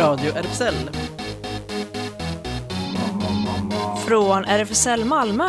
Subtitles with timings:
[0.00, 0.74] Radio RFSL.
[4.06, 5.44] Från RFSL Malmö.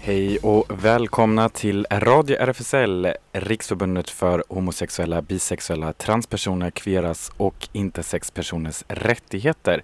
[0.00, 9.82] Hej och välkomna till Radio RFSL, Riksförbundet för homosexuella, bisexuella, transpersoner, kveras och intersexpersoners rättigheter.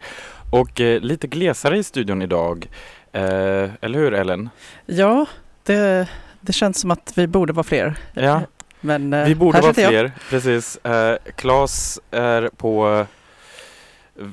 [0.52, 2.69] Och eh, lite glesare i studion idag,
[3.12, 3.23] eh,
[3.80, 4.48] eller hur Ellen?
[4.87, 5.27] Ja,
[5.62, 6.09] det,
[6.46, 7.96] det känns som att vi borde vara fler.
[8.14, 8.42] Ja,
[8.80, 10.10] Men eh, vi borde vara sitter jag.
[10.10, 10.77] fler, precis.
[10.77, 13.06] Eh, Claes är på,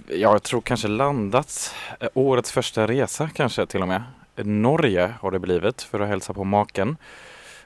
[0.09, 4.03] jag tror kanske landat, eh, årets första resa kanske till och med.
[4.35, 6.97] Norge har det blivit för att hälsa på maken.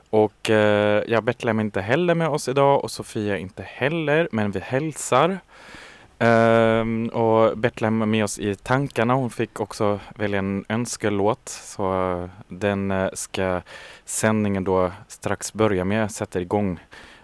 [0.09, 4.51] Och eh, ja, Betlehem är inte heller med oss idag och Sofia inte heller, men
[4.51, 5.39] vi hälsar.
[6.19, 9.13] Um, och Betlehem är med oss i tankarna.
[9.13, 11.49] Hon fick också välja en önskelåt.
[11.49, 13.61] Så eh, den eh, ska
[14.05, 16.11] sändningen då strax börja med.
[16.11, 16.79] Sätter igång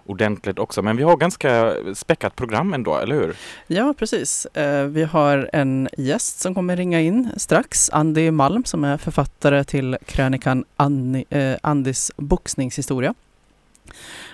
[0.06, 0.82] ordentligt också.
[0.82, 3.36] Men vi har ganska späckat program ändå, eller hur?
[3.68, 4.46] Ja, precis.
[4.46, 7.90] Eh, vi har en gäst som kommer ringa in strax.
[7.90, 13.14] Andy Malm som är författare till krönikan Anni, eh, Andys boxningshistoria.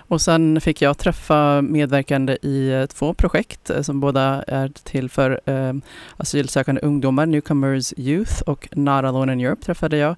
[0.09, 5.09] Och sen fick jag träffa medverkande i eh, två projekt eh, som båda är till
[5.09, 5.73] för eh,
[6.17, 7.25] asylsökande ungdomar.
[7.25, 10.15] Newcomers Youth och Not Alone in Europe träffade jag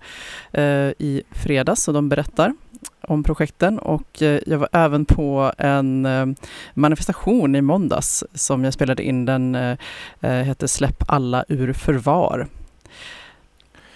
[0.51, 2.53] eh, i fredags och de berättar
[3.01, 6.07] om projekten och eh, jag var även på en
[6.73, 9.25] manifestation i måndags som jag spelade in.
[9.25, 9.57] Den
[10.21, 12.47] hette Släpp alla ur förvar.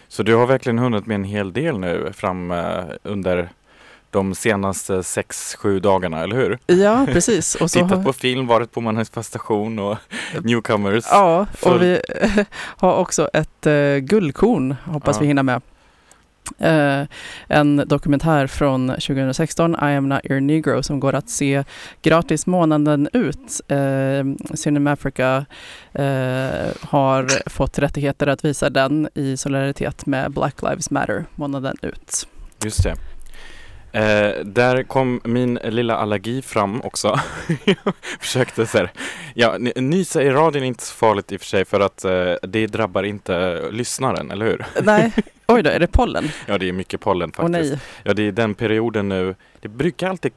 [0.08, 2.54] Så du har verkligen hunnit med en hel del nu fram
[3.04, 3.50] under
[4.16, 6.60] de senaste sex, sju dagarna, eller hur?
[6.66, 7.56] Ja, precis.
[7.56, 9.98] Och så Tittat har- på film, varit på manifestation och
[10.44, 11.06] newcomers.
[11.12, 12.00] Ja, Full- och vi
[12.56, 15.22] har också ett eh, guldkorn, hoppas Ja.
[15.22, 15.62] vi hinner med.
[16.60, 17.08] Eh,
[17.48, 21.64] en dokumentär från 2016, I am not your negro, som går att se
[22.02, 23.62] gratis månaden ut.
[23.68, 25.46] Eh, Cinema Africa
[25.94, 32.28] eh, har fått rättigheter att visa den i solidaritet med Black Lives Matter månaden ut.
[32.64, 32.96] Just det.
[33.96, 37.20] Eh, där kom min lilla allergi fram också.
[37.66, 37.78] Jag
[38.20, 38.92] Försökte så här.
[39.34, 42.34] Ja, nysa i radion är inte så farligt i och för sig för att eh,
[42.42, 44.66] det drabbar inte lyssnaren, eller hur?
[44.84, 45.14] Nej,
[45.48, 46.30] oj då, är det pollen?
[46.46, 47.72] Ja, det är mycket pollen Åh faktiskt.
[47.72, 47.82] nej.
[48.04, 49.36] Ja, det är den perioden nu.
[49.60, 50.32] Det brukar alltid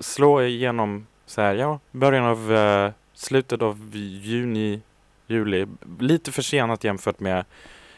[0.00, 3.90] slå igenom så här, ja, början av eh, slutet av
[4.22, 4.80] juni,
[5.26, 5.66] juli.
[5.98, 7.44] Lite försenat jämfört med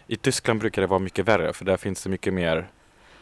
[0.06, 2.66] i Tyskland brukar det vara mycket värre för där finns det mycket mer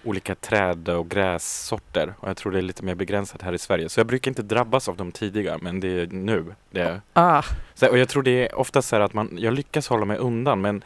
[0.05, 3.89] olika träd och grässorter och jag tror det är lite mer begränsat här i Sverige.
[3.89, 6.55] Så jag brukar inte drabbas av dem tidigare men det är nu.
[6.71, 7.01] Det är.
[7.13, 7.43] Ah,
[7.75, 10.19] Så, och jag tror det är ofta så här att man, jag lyckas hålla mig
[10.19, 10.85] undan men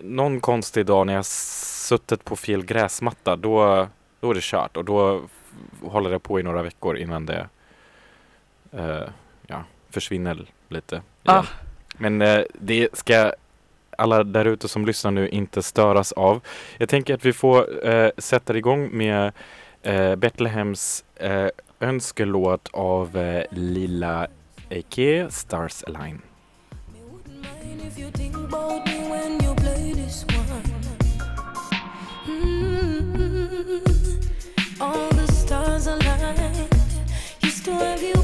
[0.00, 3.88] någon konstig dag när jag suttit på fel gräsmatta då,
[4.20, 5.22] då är det kört och då
[5.82, 7.48] håller det på i några veckor innan det
[8.72, 9.08] eh,
[9.46, 11.02] ja, försvinner lite.
[11.24, 11.44] Ah.
[11.96, 13.32] Men eh, det ska
[14.02, 16.40] alla där ute som lyssnar nu inte störas av.
[16.78, 19.32] Jag tänker att vi får eh, sätta igång med
[19.82, 21.46] eh, Betlehems eh,
[21.80, 24.26] önskelåt av eh, Lilla
[24.70, 26.20] Eke, Stars Align.
[27.64, 27.98] mind if
[34.80, 36.68] All the stars aligned.
[37.42, 38.21] Used to have you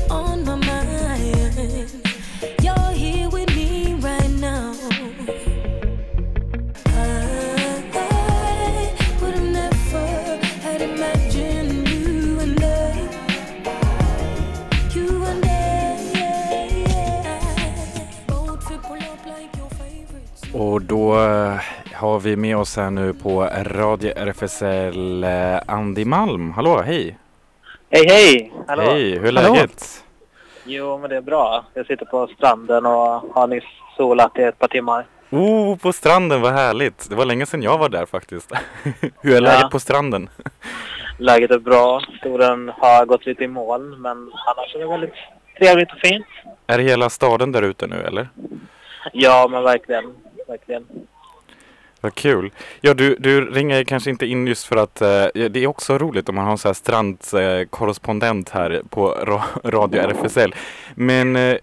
[20.58, 21.60] Och då eh,
[21.94, 26.50] har vi med oss här nu på Radio RFSL eh, Andy Malm.
[26.50, 27.18] Hallå, hej!
[27.90, 28.52] Hej hej!
[28.66, 28.82] Hallå!
[28.82, 29.54] Hej, hur är Hallå.
[29.54, 30.04] läget?
[30.64, 31.64] Jo men det är bra.
[31.74, 32.92] Jag sitter på stranden och
[33.34, 33.64] har nyss
[33.96, 35.06] solat i ett par timmar.
[35.30, 37.08] Oh, på stranden, vad härligt!
[37.10, 38.52] Det var länge sedan jag var där faktiskt.
[39.20, 39.40] hur är Ja.
[39.40, 40.28] läget på stranden?
[41.18, 42.00] Läget är bra.
[42.18, 44.10] Storen har gått lite i moln men
[44.46, 45.14] annars är det väldigt
[45.58, 46.26] trevligt och fint.
[46.66, 48.28] Är hela staden där ute nu eller?
[49.12, 50.14] Ja men verkligen.
[50.48, 50.86] Verkligen.
[52.00, 52.50] Vad kul.
[52.80, 56.28] Ja, du, du ringer kanske inte in just för att eh, det är också roligt
[56.28, 60.54] om man har en sån här strandkorrespondent här på ra- Radio RFSL.
[60.94, 61.56] Men eh,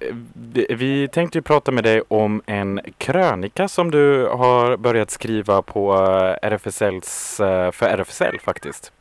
[0.70, 5.94] vi- tänkte ju prata med dig om en krönika som du har börjat skriva på
[5.94, 8.92] eh, RFSLs, eh, för RFSL faktiskt.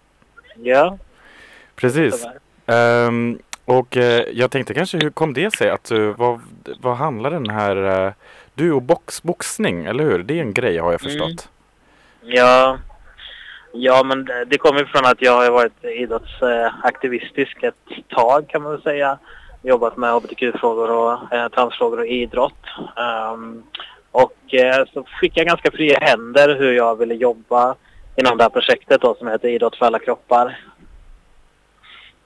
[0.57, 0.99] Ja.
[1.77, 2.27] Precis.
[2.67, 6.41] Ehm, och eh, jag tänkte kanske hur kom det sig att du, vad,
[6.81, 8.13] vad handlar den här, eh,
[8.55, 10.19] du och box, boxning, eller hur?
[10.23, 11.13] Det är en grej har jag Mm.
[11.13, 11.49] förstått.
[12.23, 12.79] Ja.
[13.73, 17.75] Ja, men det- kommer från att jag har varit idrottsaktivistisk ett
[18.09, 19.19] tag kan man väl säga.
[19.63, 22.65] Jobbat med hbtq-frågor och eh, transfrågor och idrott.
[22.97, 23.63] Ehm,
[24.11, 27.75] och eh, så fick jag ganska fria händer hur jag ville jobba
[28.17, 30.59] inom det här projektet då som heter Idrott för alla kroppar.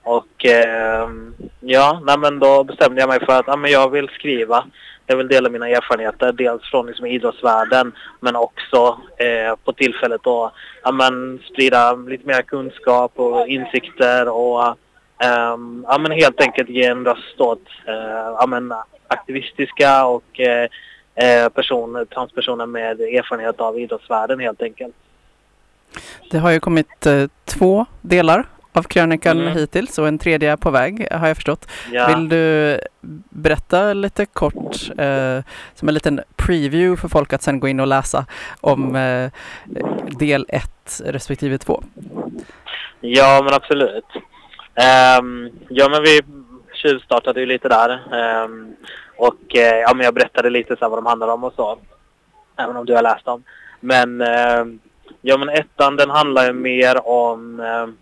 [0.02, 4.08] Och ehm, ja, nej, men då bestämde jag mig för att ja, men jag vill
[4.08, 4.64] skriva.
[5.10, 10.52] Jag vill dela mina erfarenheter, dels från liksom, idrottsvärlden men också eh, på tillfället då
[10.82, 14.66] ja, men, sprida lite mer kunskap och insikter och
[15.18, 18.74] ehm, ja, men, helt enkelt ge en röst åt eh, ja, men,
[19.08, 20.68] aktivistiska och eh,
[21.14, 24.94] eh person, transpersoner med erfarenhet av idrottsvärlden helt enkelt.
[26.30, 28.46] Det har ju kommit eh, två delar
[28.78, 29.56] av krönikan Mm.
[29.56, 31.68] hittills och en tredje på väg har jag förstått.
[31.92, 32.06] Ja.
[32.06, 32.78] Vill du
[33.30, 35.42] berätta lite kort eh,
[35.74, 38.26] som en liten preview för folk att sen gå in och läsa
[38.60, 39.30] om eh,
[40.18, 41.82] del 1 respektive 2?
[43.00, 44.04] Ja, men absolut.
[44.74, 46.20] Ehm, ja, men vi
[46.74, 48.14] tjuvstartade ju lite där.
[48.14, 48.72] Ehm,
[49.16, 51.78] och eh, ja, men jag berättade lite så vad de handlar om och så.
[52.56, 53.42] Även om du har läst dem.
[53.80, 54.78] Men ehm,
[55.20, 57.60] ja, men ettan den handlar ju mer om...
[57.60, 57.96] ehm,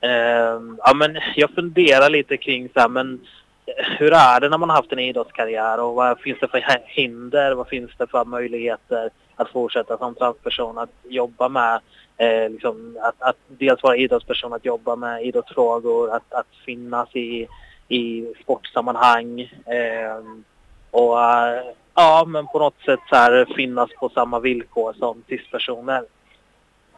[0.00, 3.20] Ehm, ja, men jag funderar lite kring så här, men
[3.66, 6.82] eh, hur är det när man har haft en idrottskarriär och vad finns det för
[6.86, 7.54] hinder?
[7.54, 11.80] Vad finns det för möjligheter att fortsätta som transperson att jobba med
[12.16, 17.48] eh, liksom, att, att dels vara idrottsperson, att jobba med idrottsfrågor, att, att finnas i,
[17.88, 20.44] i sportsammanhang ehm, eh,
[20.90, 21.16] och
[21.94, 26.04] ja, men på något sätt så här, finnas på samma villkor som cispersoner.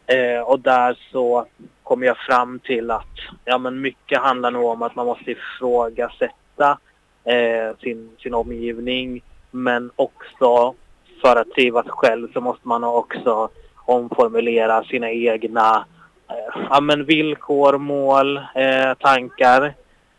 [0.05, 1.45] Eh, och där så
[1.91, 3.15] kommer jag fram till att
[3.45, 6.77] ja, men mycket handlar nog om att man måste ifrågasätta
[7.23, 10.73] eh, sin, sin omgivning men också
[11.21, 15.85] för att trivas själv så måste man också omformulera sina egna
[16.29, 19.63] eh, ja, men villkor, mål, eh, tankar.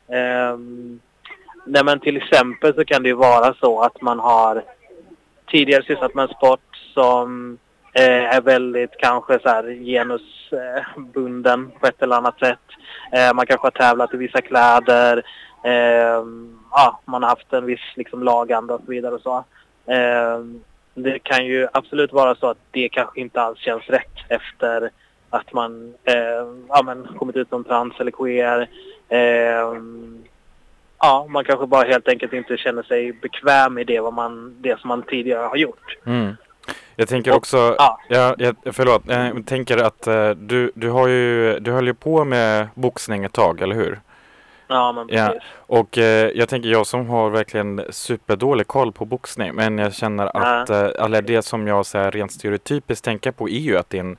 [0.08, 0.56] Eh,
[1.66, 4.62] nej, men till exempel så kan det ju vara så att man har
[5.46, 7.58] tidigare sysslat med en sport som
[7.94, 12.58] Eh, är väldigt kanske så här genusbunden eh, på ett eller annat sätt.
[13.12, 15.22] Eh, man kanske har tävlat i vissa kläder.
[15.64, 16.24] Eh,
[16.70, 19.44] ja, man har haft en viss liksom, laganda och så vidare och så.
[20.94, 24.90] Det kan ju absolut vara så att det kanske inte alls känns rätt efter
[25.30, 28.68] att man eh, ja, men kommit ut som trans eller queer.
[29.08, 29.80] Eh,
[30.98, 34.80] ja, man kanske bara helt enkelt inte känner sig bekväm i det, vad man, det
[34.80, 35.96] som man tidigare har gjort.
[36.06, 36.36] Mm.
[36.96, 37.98] Jag tänker Och- också, ja.
[38.08, 42.24] ja, jag, förlåt, jag tänker att eh, du, du har ju, du höll ju på
[42.24, 44.00] med boxning ett tag, eller hur?
[44.68, 45.26] Ja, men Ja.
[45.26, 45.42] precis.
[45.56, 50.36] Och eh, jag tänker jag som har verkligen superdålig koll på boxning men jag känner
[50.36, 53.90] att eh, eller det som jag så här, rent stereotypiskt tänker på är ju att
[53.90, 54.16] det är en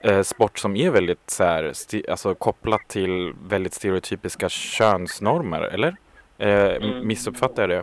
[0.00, 1.72] eh, sport som är väldigt så här,
[2.10, 5.96] alltså, kopplat till väldigt stereotypiska könsnormer, eller?
[6.38, 7.06] Eh, Mm.
[7.08, 7.82] Missuppfattar jag det?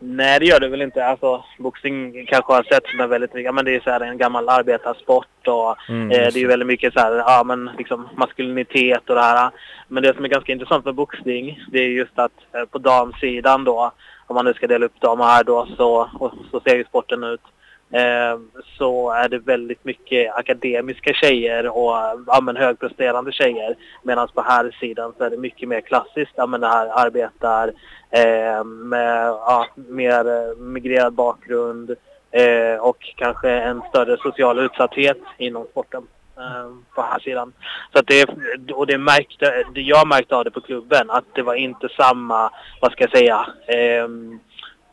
[0.00, 1.06] Nej, det gör det väl inte.
[1.06, 4.18] Alltså, boxning kanske har sett som en väldigt, ja men det är så här en
[4.18, 8.08] gammal arbetarsport och Mm, Eh, det är ju väldigt mycket så här, ja men liksom
[8.16, 9.50] maskulinitet och det här.
[9.88, 13.64] Men det som är ganska intressant med boxning, det är just att eh, på damsidan
[13.64, 13.92] då,
[14.26, 17.24] om man nu ska dela upp dem här då, så, och, så ser ju sporten
[17.24, 17.40] ut.
[17.90, 21.92] Ehm, så är det väldigt mycket akademiska tjejer och
[22.26, 23.76] ja, men högpresterande tjejer.
[24.02, 26.32] Medan på här sidan så är det mycket mer klassiskt.
[26.36, 27.72] Ja, men det här arbetar
[28.10, 31.90] eh, med ja, mer eh, migrerad bakgrund
[32.30, 37.52] eh, och kanske en större social utsatthet inom sporten eh, på här sidan.
[37.92, 38.28] Så att det,
[38.72, 42.50] och det märkte, det jag märkte av det på klubben att det var inte samma,
[42.80, 44.08] vad ska jag säga, eh,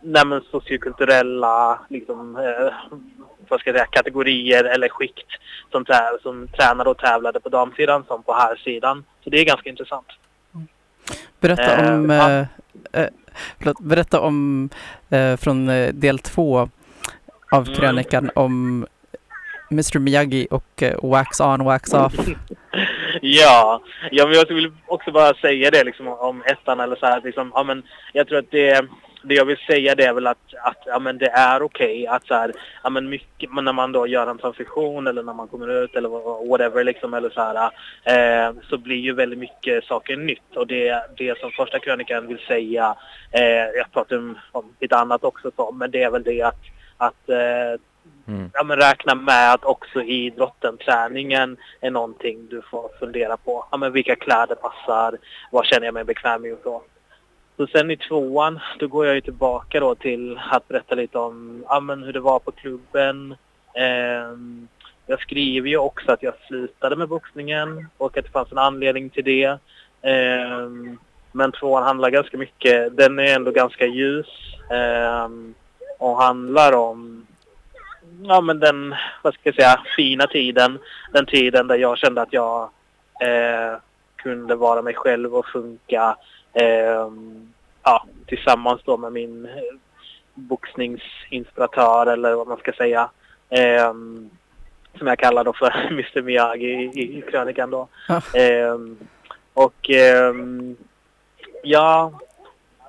[0.06, 2.74] nej men sociokulturella liksom, eh,
[3.50, 5.28] vad ska jag säga, kategorier eller skikt
[5.72, 9.04] som, trä, som tränade och tävlade på damsidan som på här sidan.
[9.24, 10.08] Så det är ganska intressant.
[11.40, 12.30] Berätta Eh, om, ja.
[12.32, 12.46] eh,
[13.02, 13.08] eh,
[13.58, 14.70] förlåt, berätta om
[15.10, 16.70] eh, från eh, del två
[17.52, 17.76] av Mm.
[17.76, 18.86] krönikan om
[19.72, 22.14] Mr Miyagi och eh, Wax On, Wax Off.
[23.22, 23.82] Ja,
[24.12, 27.52] ja men jag vill också bara säga det liksom om ettan eller så här liksom,
[27.56, 27.84] ja men
[28.14, 28.86] jag tror att det,
[29.28, 32.28] det jag vill säga det är väl att, att ja men det är okej att
[32.28, 32.54] så här,
[32.84, 35.96] ja men mycket, men när man då gör en transition eller när man kommer ut
[35.96, 36.10] eller
[36.50, 37.72] whatever liksom eller så här,
[38.04, 42.40] eh, så blir ju väldigt mycket saker nytt och det, det som första krönikan vill
[42.48, 42.96] säga,
[43.32, 46.62] eh, jag pratar om, om lite annat också så, men det är väl det att,
[46.98, 47.82] att eh,
[48.28, 48.50] Mm.
[48.54, 53.66] ja, men räkna med att också idrotten, träningen är någonting du får fundera på.
[53.72, 55.18] Ja, men vilka kläder passar?
[55.52, 56.84] Vad känner jag mig bekväm i och så.
[57.58, 61.64] Så sen i tvåan, då går jag ju tillbaka då till att berätta lite om
[61.68, 63.36] ja, men hur det var på klubben.
[63.74, 64.38] Eh,
[65.08, 69.10] jag skriver ju också att jag slutade med boxningen och att det fanns en anledning
[69.10, 69.60] till det.
[70.02, 70.70] Eh,
[71.32, 74.28] men tvåan handlar ganska mycket, den är ändå ganska ljus
[74.72, 75.30] eh,
[76.00, 77.28] och handlar om
[78.24, 80.80] ja, men den, vad ska jag säga, fina tiden.
[81.12, 82.64] Den tiden där jag kände att jag
[83.22, 83.78] eh,
[84.16, 86.18] kunde vara mig själv och funka
[87.84, 89.52] ja, tillsammans då med min eh,
[90.34, 93.10] boxningsinspiratör eller vad man ska säga.
[93.50, 93.94] Eh,
[94.98, 97.88] som jag kallar då för Mr Miyagi i, i krönikan då.
[98.08, 98.22] Ja.
[98.40, 98.78] Eh,
[99.54, 100.76] och ehm,
[101.64, 102.12] ja...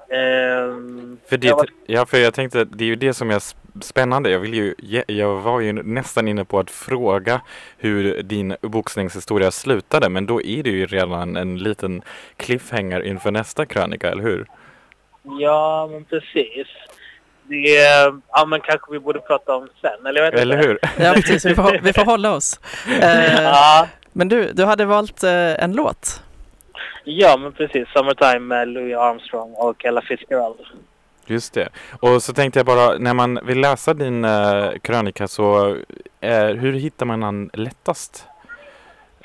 [0.09, 3.57] ehm, För, det, jag var- ja, för jag tänkte, det är ju det som s-
[3.81, 4.31] spännande.
[4.31, 4.75] Jag, vill ju,
[5.07, 7.41] jag var ju nästan inne på att fråga
[7.79, 12.03] hur din boxningshistoria slutade, men då är det ju redan en liten
[12.37, 14.47] cliffhanger inför nästa krönika, eller hur?
[15.23, 16.67] Ja, men precis.
[17.49, 20.69] Det är, ja men kanske vi borde prata om sen, eller jag vet Eller inte.
[20.69, 20.79] hur?
[21.05, 21.45] Ja, precis.
[21.47, 22.61] Vi får, vi får hålla oss.
[23.01, 26.23] Eh, Ja, men du, du hade valt eh, en låt.
[27.05, 27.89] ja, men precis.
[27.89, 30.57] Summertime med Louis Armstrong och Ella Fitzgerald.
[31.27, 31.69] Just det.
[32.01, 35.77] Och så tänkte jag bara, när man vill läsa din eh, krönika så,
[36.21, 38.27] eh, hur hittar man den lättast?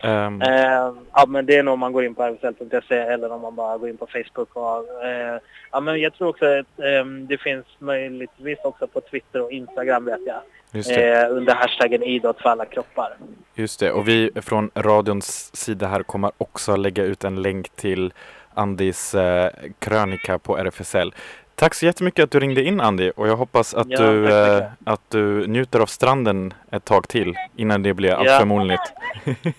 [0.03, 3.41] Ehm, Eh, ja, men det är nog om man går in på RFSL.se eller om
[3.41, 4.49] man bara går in på Facebook.
[4.55, 5.39] Och, eh,
[5.71, 10.05] ja, men jag tror också att eh, det finns möjligtvis också på Twitter och Instagram
[10.05, 10.41] vet jag.
[10.71, 13.13] just, det, Eh, under hashtaggen idrott för alla kroppar.
[13.55, 13.91] just det.
[13.91, 18.13] Och vi från radions sida här kommer också lägga ut en länk till
[18.53, 21.13] Andis eh, krönika på RFSL.
[21.61, 24.63] Tack så jättemycket att du ringde in Andy och jag hoppas att, Ja, du, eh,
[24.83, 28.15] att du njuter av stranden ett tag till innan det blir Ja.
[28.15, 28.81] alltför molnigt.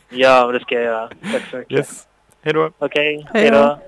[0.09, 1.09] Ja, det ska jag göra.
[1.33, 1.73] Tack så mycket.
[1.73, 2.07] Yes.
[2.43, 2.71] Hej då!
[2.79, 3.79] Okej, Hej hej då.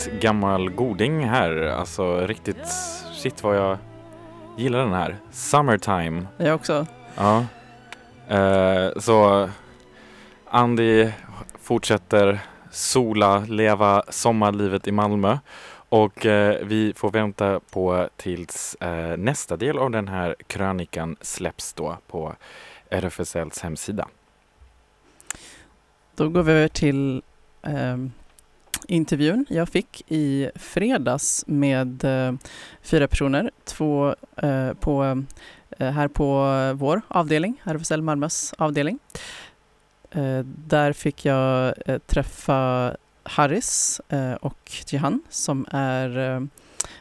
[0.00, 1.62] Riktigt gammal goding här.
[1.62, 2.66] Alltså riktigt
[3.12, 3.78] shit vad jag
[4.56, 5.16] gillar den här.
[5.30, 6.26] Summertime.
[6.36, 6.86] Jag också.
[7.16, 7.44] Ja.
[8.28, 9.48] Eh, så
[10.50, 11.10] Andy
[11.62, 12.40] fortsätter
[12.70, 15.38] sola, leva sommarlivet i Malmö.
[15.88, 21.72] Och eh, vi får vänta på tills eh, nästa del av den här krönikan släpps
[21.72, 22.34] då på
[22.90, 24.08] RFSLs hemsida.
[26.16, 27.22] Då går vi över till
[27.62, 28.12] ehm,
[28.88, 32.34] intervjun jag fick i fredags med eh,
[32.82, 33.50] fyra personer.
[33.64, 35.24] Två eh, på,
[35.78, 36.44] eh, här på
[36.74, 38.98] vår avdelning, RFSL Malmös avdelning.
[40.10, 46.40] Eh, där fick jag eh, träffa Harris eh, och Jihan som är eh,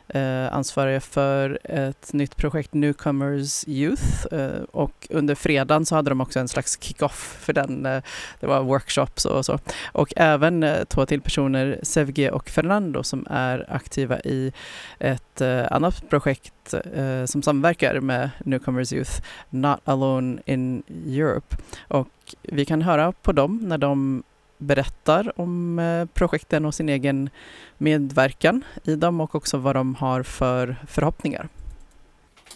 [0.10, 6.22] eh, ansvariga för ett nytt projekt Newcomers Youth eh, och under fredagen så hade de
[6.22, 7.86] också en slags kick-off för den.
[7.86, 8.04] Eh,
[8.40, 9.60] det var workshops och så.
[9.92, 14.52] Och även eh, två till personer, Sevge och Fernando, som är aktiva i
[15.00, 21.58] ett eh, annat projekt eh, som samverkar med Newcomers Youth, Not Alone in Europe.
[21.88, 22.08] Och
[22.42, 24.24] vi kan höra på dem när de
[24.60, 27.30] berättar om eh, projekten och sin egen
[27.78, 31.50] medverkan i dem och också vad de har för förhoppningar.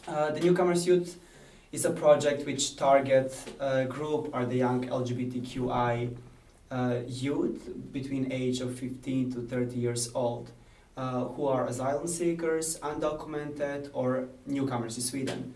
[0.08, 1.12] Uh, the Newcomers Youth
[1.72, 6.10] is a project which targets a group are the young LGBTQI
[6.74, 10.52] uh, youth between age of 15 to 30 years old
[10.98, 15.54] uh, who are asylum seekers, undocumented or newcomers to Sweden.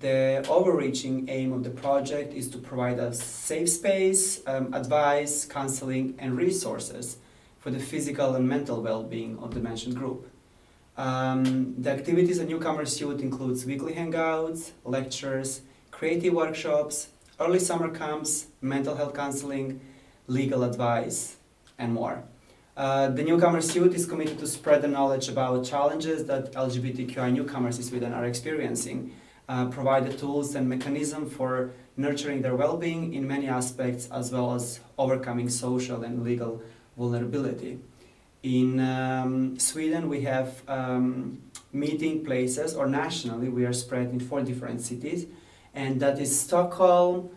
[0.00, 6.16] The overreaching aim of the project is to provide a safe space, um, advice, counseling
[6.18, 7.18] and resources
[7.60, 10.28] for the physical and mental well-being of the mentioned group.
[10.96, 15.60] Um, the activities at Newcomers Youth includes weekly hangouts, lectures,
[15.92, 19.80] creative workshops, early summer camps, mental health counseling,
[20.26, 21.36] legal advice,
[21.78, 22.24] and more.
[22.76, 27.78] Uh, the Newcomers Youth is committed to spread the knowledge about challenges that LGBTQI newcomers
[27.78, 29.12] in Sweden are experiencing,
[29.48, 34.54] uh, provide the tools and mechanism for nurturing their well-being in many aspects, as well
[34.54, 36.62] as overcoming social and legal
[36.96, 37.78] vulnerability.
[38.42, 44.42] In um, Sweden, we have um, meeting places, or nationally, we are spread in four
[44.42, 45.26] different cities,
[45.74, 47.30] and that is Stockholm,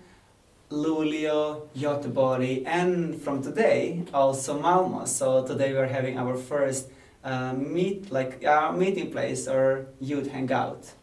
[0.69, 5.07] Luleå, Göteborg, and from today also Malmö.
[5.07, 6.89] So today we are having our first
[7.23, 10.93] uh, meet, like uh, meeting place or youth hangout.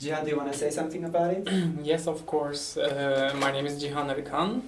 [0.00, 1.48] Jihan, do you want to say something about it?
[1.82, 2.76] yes, of course.
[2.76, 4.62] Uh, my name is Jihan Arikan.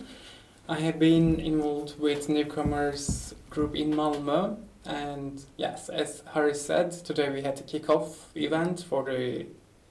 [0.69, 7.29] I have been involved with newcomers group in Malmö, and yes, as Harry said, today
[7.31, 9.47] we had a kick-off event for the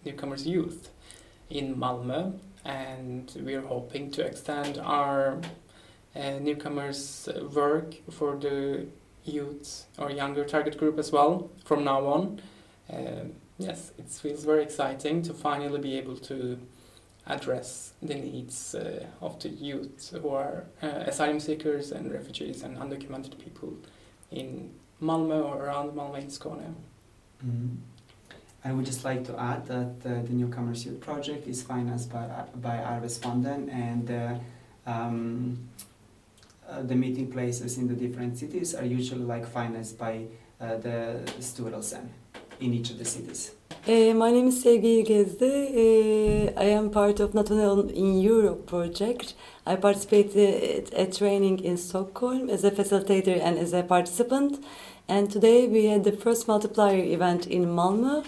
[0.05, 0.89] newcomers youth
[1.49, 5.41] in Malmö, and we are hoping to extend our
[6.15, 8.87] uh, newcomers uh, work for the
[9.25, 12.41] youth or younger target group as well from now on.
[12.89, 16.57] Um, yes, it feels very exciting to finally be able to
[17.27, 22.77] address the needs uh, of the youth who are uh, asylum seekers and refugees and
[22.77, 23.73] undocumented people
[24.31, 24.69] in
[25.01, 26.73] Malmö or around Malmö in Skåne.
[27.43, 27.77] Mhm.
[28.63, 32.27] I would just like to add that uh, the Newcomers Youth Project is financed by,
[32.55, 35.59] by Arvesfonden and uh, um,
[36.67, 40.25] uh, the meeting places in the different cities are usually like financed by
[40.59, 42.09] uh, the Styrelsen
[42.59, 43.51] in each of the cities.
[43.87, 46.47] Uh, my name is Sevgi Gezdi.
[46.47, 49.35] Uh, I am part of Not Alone in Europe project.
[49.65, 54.63] I participated at training in Stockholm as a facilitator and as a participant.
[55.07, 58.25] And today we had the first multiplier event in Malmö,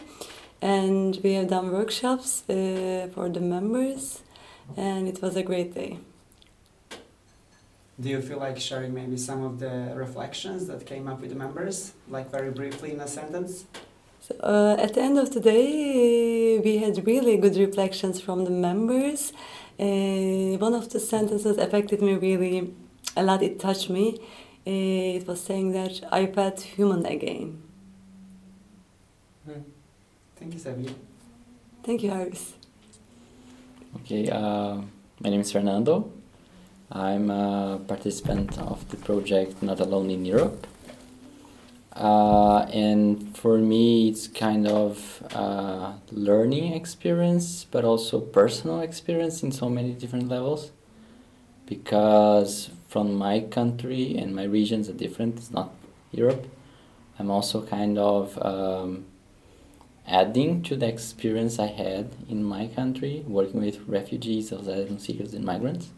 [0.61, 4.21] and we have done workshops uh, for the members,
[4.75, 5.97] and it was a great day.
[7.99, 11.35] Do you feel like sharing maybe some of the reflections that came up with the
[11.35, 13.65] members, like very briefly in a sentence?
[14.27, 18.51] So, uh, at the end of the day, we had really good reflections from the
[18.51, 19.31] members.
[19.79, 22.73] Uh, one of the sentences affected me really
[23.15, 23.41] a lot.
[23.41, 24.19] It touched me.
[24.67, 27.61] Uh, it was saying that I felt human again.
[30.35, 30.93] Thank you, Sevgi.
[31.83, 32.53] Thank you, Harris.
[34.01, 34.81] Okay, uh,
[35.21, 36.11] my name is Fernando.
[36.91, 40.67] I'm a participant of the project Not Alone in Europe.
[41.97, 49.51] Uh, and for me, it's kind of a learning experience, but also personal experience in
[49.51, 50.71] so many different levels.
[51.65, 55.71] Because from my country and my regions are different, it's not
[56.11, 56.45] Europe.
[57.17, 59.05] I'm also kind of um,
[60.05, 65.43] adding to the experience I had in my country working with refugees, asylum seekers, and
[65.43, 65.89] migrants,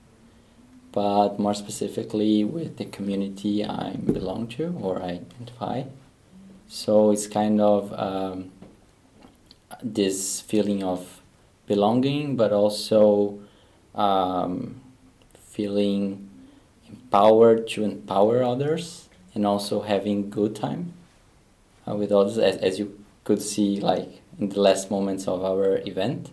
[0.91, 5.83] but more specifically with the community I belong to or I identify.
[6.67, 8.51] So it's kind of um,
[9.83, 11.21] this feeling of
[11.67, 13.39] belonging, but also
[13.95, 14.81] um,
[15.39, 16.29] feeling
[16.87, 20.93] empowered to empower others and also having good time
[21.87, 25.77] uh, with others as, as you could see like in the last moments of our
[25.85, 26.31] event.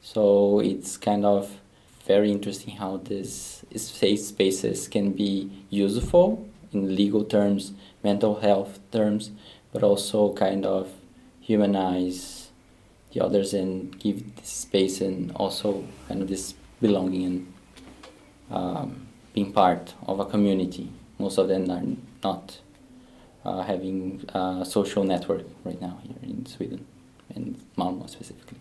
[0.00, 1.61] So it's kind of
[2.06, 9.30] very interesting how this safe spaces can be useful in legal terms, mental health terms,
[9.72, 10.90] but also kind of
[11.40, 12.50] humanize
[13.12, 17.52] the others and give this space and also kind of this belonging and
[18.50, 20.90] um, being part of a community.
[21.18, 21.82] Most of them are
[22.22, 22.58] not
[23.44, 26.86] uh, having a social network right now here in Sweden
[27.34, 28.58] and Malmo specifically.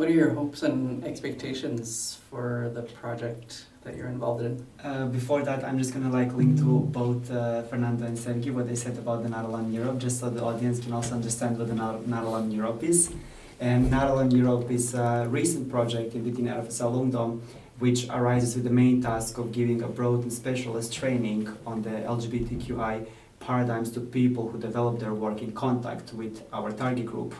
[0.00, 4.66] What are your hopes and expectations for the project that you're involved in?
[4.82, 8.66] Uh, before that, I'm just gonna like link to both uh, Fernando and Sergi what
[8.66, 11.74] they said about the Nadalan Europe, just so the audience can also understand what the
[11.74, 13.12] Nadalan Europe is.
[13.60, 17.42] And Nadalan Europe is a recent project within RFSL Ungdom,
[17.78, 21.90] which arises with the main task of giving a broad and specialist training on the
[21.90, 23.06] LGBTQI
[23.38, 27.34] paradigms to people who develop their work in contact with our target group.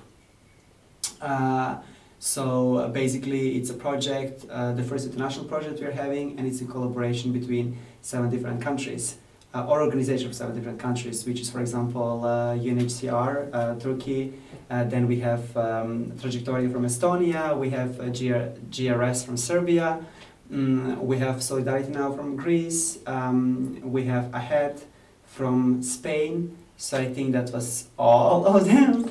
[1.22, 1.78] Uh,
[2.20, 6.60] so uh, basically, it's a project, uh, the first international project we're having, and it's
[6.60, 9.16] a collaboration between seven different countries,
[9.54, 14.34] uh, or organization of seven different countries, which is, for example, uh, UNHCR, uh, Turkey.
[14.70, 17.58] Uh, then we have um, Trajectoria from Estonia.
[17.58, 20.04] We have GR- GRS from Serbia.
[20.52, 22.98] Mm, we have Solidarity Now from Greece.
[23.06, 24.82] Um, we have Ahead
[25.24, 26.54] from Spain.
[26.76, 29.08] So I think that was all of them.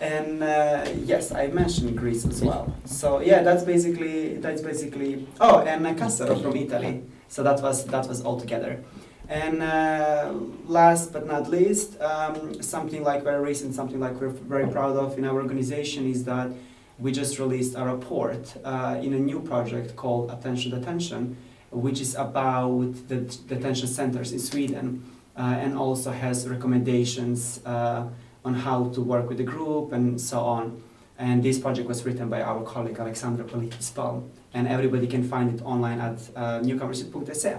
[0.00, 2.74] And uh, yes, I mentioned Greece as well.
[2.86, 5.28] So yeah, that's basically that's basically.
[5.40, 7.02] Oh, and uh, Cassaro from Italy.
[7.28, 8.82] So that was that was all together.
[9.28, 10.32] And uh,
[10.66, 15.16] last but not least, um, something like very recent, something like we're very proud of
[15.18, 16.50] in our organization is that
[16.98, 21.36] we just released a report uh, in a new project called Attention Detention,
[21.70, 28.08] which is about the detention centers in Sweden, uh, and also has recommendations uh,
[28.44, 30.82] on how to work with the group and so on.
[31.18, 35.62] And this project was written by our colleague Alexandra Politis-Palm, and everybody can find it
[35.64, 37.58] online at uh, newcomership.se.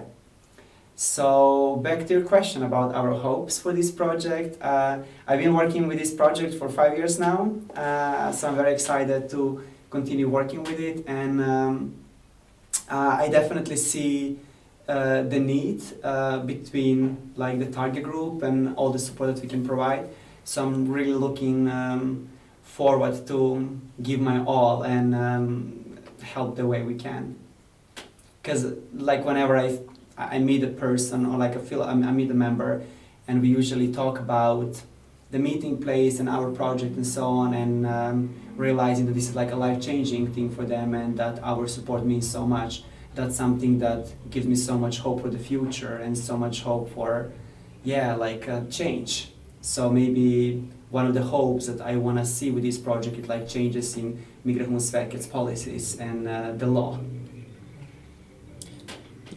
[0.95, 4.61] So back to your question about our hopes for this project.
[4.61, 8.73] Uh, I've been working with this project for five years now, uh, so I'm very
[8.73, 11.95] excited to continue working with it, and um,
[12.89, 14.39] uh, I definitely see
[14.87, 19.47] uh, the need uh, between like the target group and all the support that we
[19.47, 20.09] can provide.
[20.51, 22.27] So I'm really looking um,
[22.61, 27.37] forward to give my all and um, help the way we can.
[28.41, 29.79] Because like whenever I
[30.17, 32.83] I meet a person or like I feel I meet a member,
[33.29, 34.81] and we usually talk about
[35.31, 39.35] the meeting place and our project and so on, and um, realizing that this is
[39.37, 42.83] like a life changing thing for them and that our support means so much.
[43.15, 46.93] That's something that gives me so much hope for the future and so much hope
[46.93, 47.31] for,
[47.85, 49.30] yeah, like uh, change.
[49.61, 53.29] So maybe one of the hopes that I want to see with this project is
[53.29, 56.99] like changes in Migrationsverket's policies and uh, the law.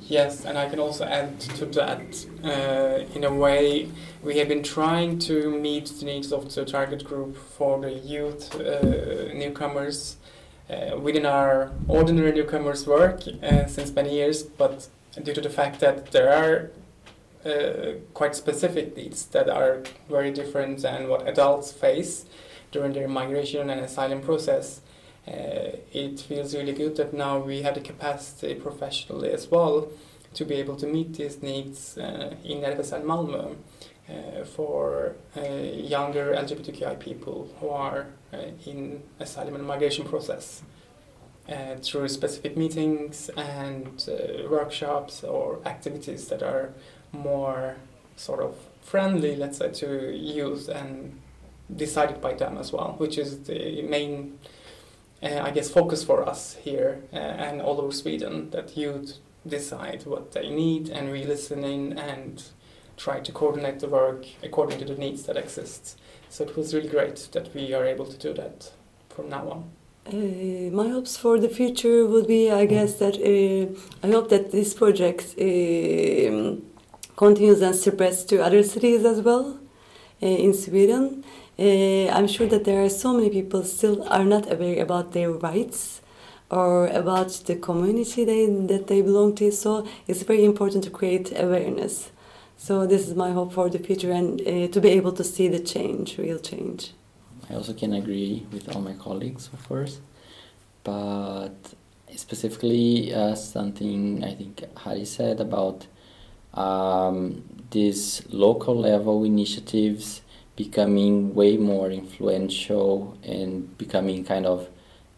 [0.06, 2.26] Yes, and I can also add to that.
[2.42, 3.88] Uh, in a way,
[4.22, 8.54] we have been trying to meet the needs of the target group for the youth
[8.54, 10.16] uh, newcomers
[10.68, 14.88] uh, within our ordinary newcomers work uh, since many years, but
[15.22, 16.70] due to the fact that there are
[17.44, 22.26] uh, quite specific needs that are very different than what adults face
[22.72, 24.80] during their migration and asylum process.
[25.26, 29.88] Uh, it feels really good that now we have the capacity professionally as well
[30.34, 33.56] to be able to meet these needs uh, in RFSL Malmö
[34.06, 40.62] uh, for uh, younger LGBTQI people who are uh, in asylum and migration process
[41.82, 44.02] through specific meetings and
[44.50, 46.72] workshops or activities that are
[47.14, 47.76] more
[48.16, 51.20] sort of friendly, let's say, to youth and
[51.74, 54.38] decided by them as well, which is the main
[55.24, 60.04] uh, I guess, focus for us here uh, and all over Sweden that youth decide
[60.06, 62.42] what they need and we listen in and
[62.96, 65.98] try to coordinate the work according to the needs that exist.
[66.28, 68.72] So it was really great that we are able to do that
[69.08, 69.70] from now on.
[70.06, 74.52] Uh, my hopes for the future would be, I guess, that uh, I hope that
[74.52, 76.62] this project um
[77.16, 79.58] continues and spreads to other cities as well
[80.22, 81.24] uh, in Sweden.
[81.58, 85.30] Uh, I'm sure that there are so many people still are not aware about their
[85.30, 86.00] rights
[86.50, 89.50] or about the community they, that they belong to.
[89.52, 92.10] So it's very important to create awareness.
[92.56, 95.48] So this is my hope for the future and uh, to be able to see
[95.48, 96.92] the change, real change.
[97.50, 100.00] I also can agree with all my colleagues, of course,
[100.82, 101.54] but
[102.16, 105.86] specifically uh, something I think Harry said about
[106.54, 110.22] um, these local level initiatives
[110.56, 114.68] becoming way more influential and becoming kind of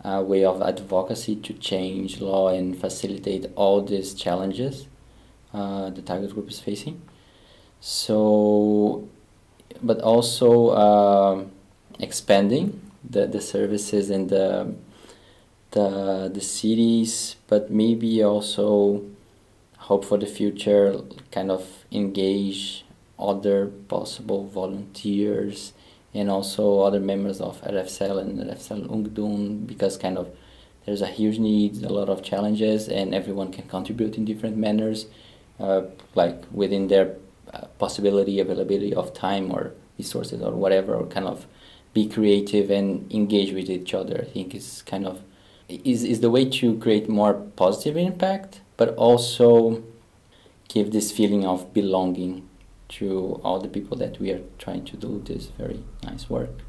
[0.03, 4.87] a way of advocacy to change law and facilitate all these challenges
[5.57, 7.01] uh, the target group is facing.
[7.81, 9.09] So,
[9.83, 11.53] but also um
[11.99, 14.75] expanding the, the services and the
[15.71, 19.03] the the cities, but maybe also
[19.87, 22.85] hope for the future, kind of engage
[23.19, 25.73] other possible volunteers
[26.13, 30.29] and also other members of RFCL and RFCL Ungdom because kind of
[30.85, 35.07] there's a huge need, a lot of challenges, and everyone can contribute in different manners,
[35.61, 35.83] uh,
[36.15, 37.17] like within their
[37.53, 41.47] uh, possibility, availability of time or resources or whatever, or kind of
[41.93, 44.27] be creative and engage with each other.
[44.29, 45.23] I think is kind of
[45.69, 49.83] is is the way to create more positive impact, but also
[50.69, 52.43] give this feeling of belonging
[52.89, 56.63] to all the people that we are trying to do this very nice work.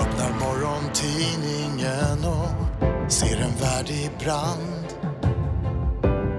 [0.00, 4.86] Öppnar morgontidningen och ser en värld i brand.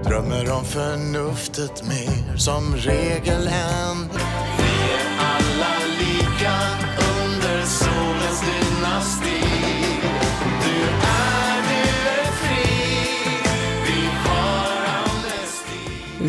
[0.04, 4.23] Drömmer om förnuftet mer som regel än.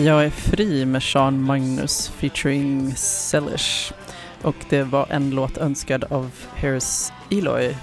[0.03, 3.93] Jag är fri med Sean Magnus featuring Sellish.
[4.41, 7.77] Och det var en låt önskad av Harris Eloy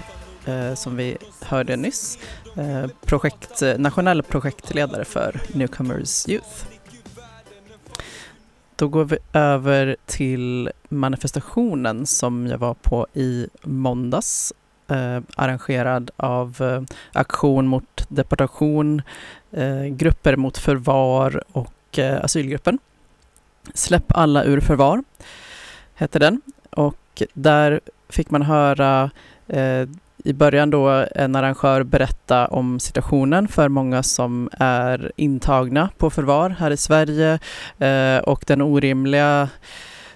[0.45, 2.19] eh, som vi hörde nyss.
[2.55, 6.65] Eh, projekt, nationell projektledare för Newcomers Youth.
[8.75, 14.53] Då går vi över till manifestationen som jag var på i måndags.
[14.87, 19.01] Eh, arrangerad av eh, Aktion mot deportation,
[19.51, 22.79] eh, Grupper mot förvar och och eh, Asylgruppen.
[23.73, 25.03] Släpp alla ur förvar
[25.93, 27.79] hette den och där
[28.09, 29.11] fick man höra
[29.47, 29.87] eh,
[30.23, 36.49] i början då en arrangör berätta om situationen för många som är intagna på förvar
[36.49, 37.39] här i Sverige
[37.79, 39.49] eh, och den orimliga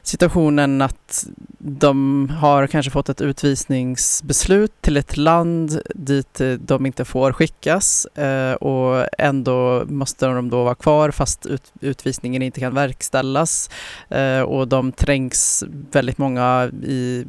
[0.01, 1.27] situationen att
[1.59, 8.05] de har kanske fått ett utvisningsbeslut till ett land dit eh, de inte får skickas
[8.05, 11.45] eh, och ändå måste de då vara kvar fast
[11.81, 13.69] utvisningen inte kan verkställas
[14.09, 17.25] eh, och de trängs väldigt många i,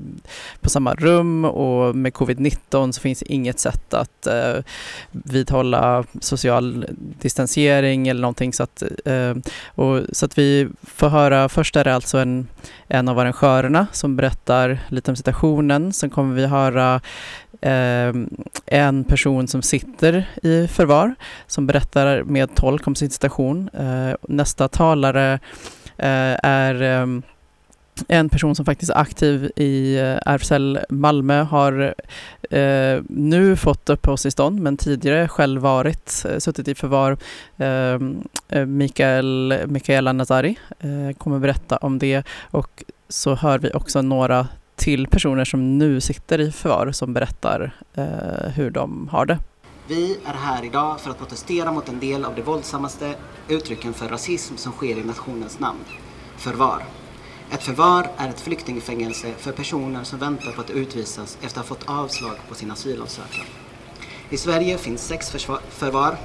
[0.60, 4.54] på samma rum och med covid-19 så finns inget sätt att eh,
[5.10, 6.86] vidhålla social
[7.20, 8.52] distansering eller någonting.
[8.52, 8.82] Så att,
[9.66, 12.48] och, så att vi får höra, först är det alltså en,
[12.88, 15.92] en av arrangörerna som berättar lite om situationen.
[15.92, 17.00] Sen kommer vi höra
[17.60, 18.14] eh,
[18.66, 21.14] en person som sitter i förvar
[21.46, 23.68] som berättar med tolk om sin situation.
[23.68, 25.32] Eh, nästa talare
[25.96, 27.06] eh, är eh,
[28.08, 31.94] en person som faktiskt är aktiv i eh, RFSL Malmö har
[32.50, 37.16] eh, nu fått uppehållstillstånd men tidigare själv varit, eh, suttit i förvar.
[37.56, 37.98] Eh,
[38.48, 44.48] eh, Mikael, Mikaela Nazari eh, kommer berätta om det och så hör vi också några
[44.76, 49.38] till personer som nu sitter i förvar som berättar eh, hur de har det.
[49.88, 53.14] Vi är här idag för att protestera mot en del av de våldsammaste
[53.48, 55.84] uttrycken för rasism som sker i nationens namn.
[56.36, 56.82] Förvar.
[57.50, 61.76] Ett förvar är ett flyktingfängelse för personer som väntar på att utvisas efter att ha
[61.76, 63.46] fått avslag på sin asylansökan.
[64.30, 65.30] I Sverige finns sex
[65.68, 66.16] förvar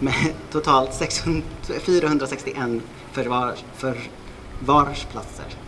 [0.00, 0.14] med
[0.52, 1.42] totalt 600,
[1.86, 2.82] 461
[3.12, 5.65] förvar, förvarsplatser.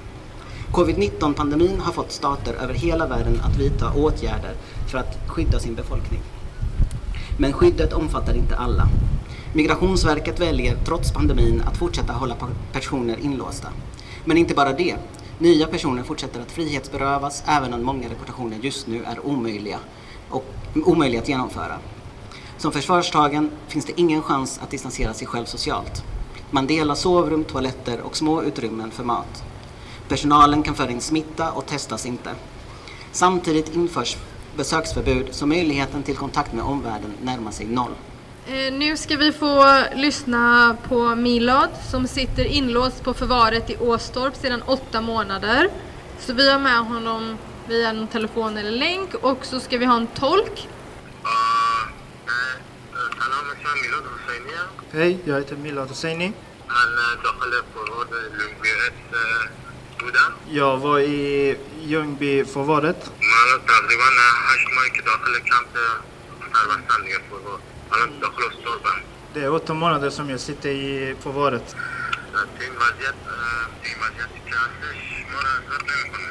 [0.73, 4.55] Covid-19-pandemin har fått stater över hela världen att vidta åtgärder
[4.87, 6.21] för att skydda sin befolkning.
[7.39, 8.89] Men skyddet omfattar inte alla.
[9.53, 12.37] Migrationsverket väljer trots pandemin att fortsätta hålla
[12.73, 13.69] personer inlåsta.
[14.25, 14.97] Men inte bara det.
[15.39, 19.79] Nya personer fortsätter att frihetsberövas även om många deportationer just nu är omöjliga,
[20.31, 20.45] och,
[20.85, 21.79] omöjliga att genomföra.
[22.59, 26.05] Som försvarstagen finns det ingen chans att distansera sig själv socialt.
[26.51, 29.45] Man delar sovrum, toaletter och små utrymmen för mat.
[30.09, 32.31] Personalen kan föra in smitta och testas inte.
[33.13, 34.17] Samtidigt införs
[34.57, 37.93] besöksförbud så möjligheten till kontakt med omvärlden närmar sig noll.
[38.47, 44.37] Eh, nu ska vi få lyssna på Milad som sitter inlåst på förvaret i Åstorp
[44.37, 45.71] sedan åtta månader.
[46.19, 49.97] Så vi har med honom via en telefon eller länk och så ska vi ha
[49.97, 50.69] en tolk.
[54.93, 56.33] Hej, jag heter Milad Hosseini.
[60.51, 63.11] Jag var i Ljungbyförvaret.
[69.35, 71.77] Det är åtta månader som jag sitter i förvaret.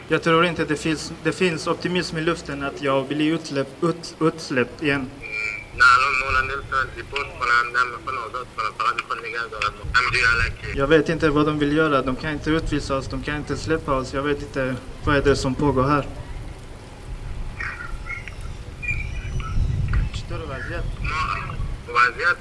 [0.08, 4.16] Jag tror inte det finns, det finns optimism i luften att jag blir utsläppt, ut,
[4.20, 5.10] utsläppt igen.
[10.75, 12.03] Jag vet inte vad de vill göra.
[12.03, 14.15] De kan inte utvisa oss, de kan inte släppa oss.
[14.15, 16.07] Jag vet inte vad är det som pågår här.
[20.13, 20.85] Förstår du vaziyat?
[21.89, 22.37] وضعیت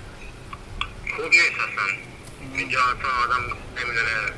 [1.16, 1.86] خوب نیست اصلا
[2.54, 3.44] اینجا اصلا آدم
[3.78, 4.34] نمیدونه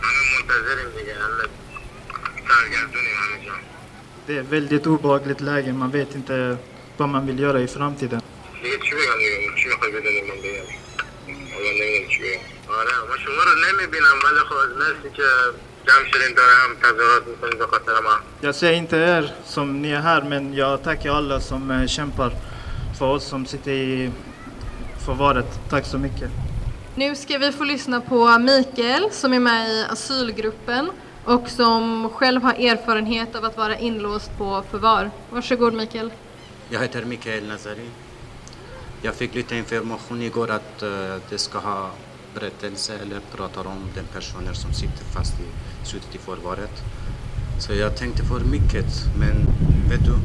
[0.00, 1.44] همه منتظریم دیگه همه
[2.48, 3.65] سرگردونیم همه جا
[4.27, 5.73] det är ett väldigt obehagligt läge.
[5.73, 6.57] Man vet inte
[6.97, 8.21] vad man vill göra i framtiden.
[18.41, 22.31] Jag ser inte er som ni är här, men jag tackar alla som eh, kämpar
[22.99, 24.11] för oss som sitter i
[25.05, 25.59] förvaret.
[25.69, 26.31] Tack så mycket.
[26.95, 30.89] Nu ska vi få lyssna på Mikael som är med i asylgruppen
[31.27, 35.11] och som själv har erfarenhet av att vara inlåst på förvar.
[35.29, 36.11] Varsågod Mikael.
[36.69, 37.89] Jag heter Mikael Nazari.
[39.01, 41.89] Jag fick lite information igår att eh, uh, det ska ha
[42.33, 46.83] berättelse eller pratar om den personer som sitter fast i, suttit i förvaret.
[47.59, 48.85] Så jag tänkte för mycket,
[49.19, 49.35] men
[49.89, 50.17] vet du,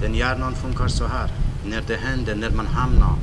[0.00, 1.30] den hjärnan funkar så här.
[1.66, 3.14] När det händer, när man hamnar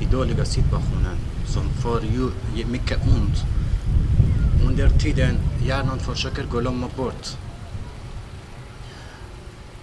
[0.00, 2.30] i dåliga situationer som får ju
[2.66, 3.55] mycket ont.
[4.76, 7.36] Under tiden hjärnan försöker glömma bort.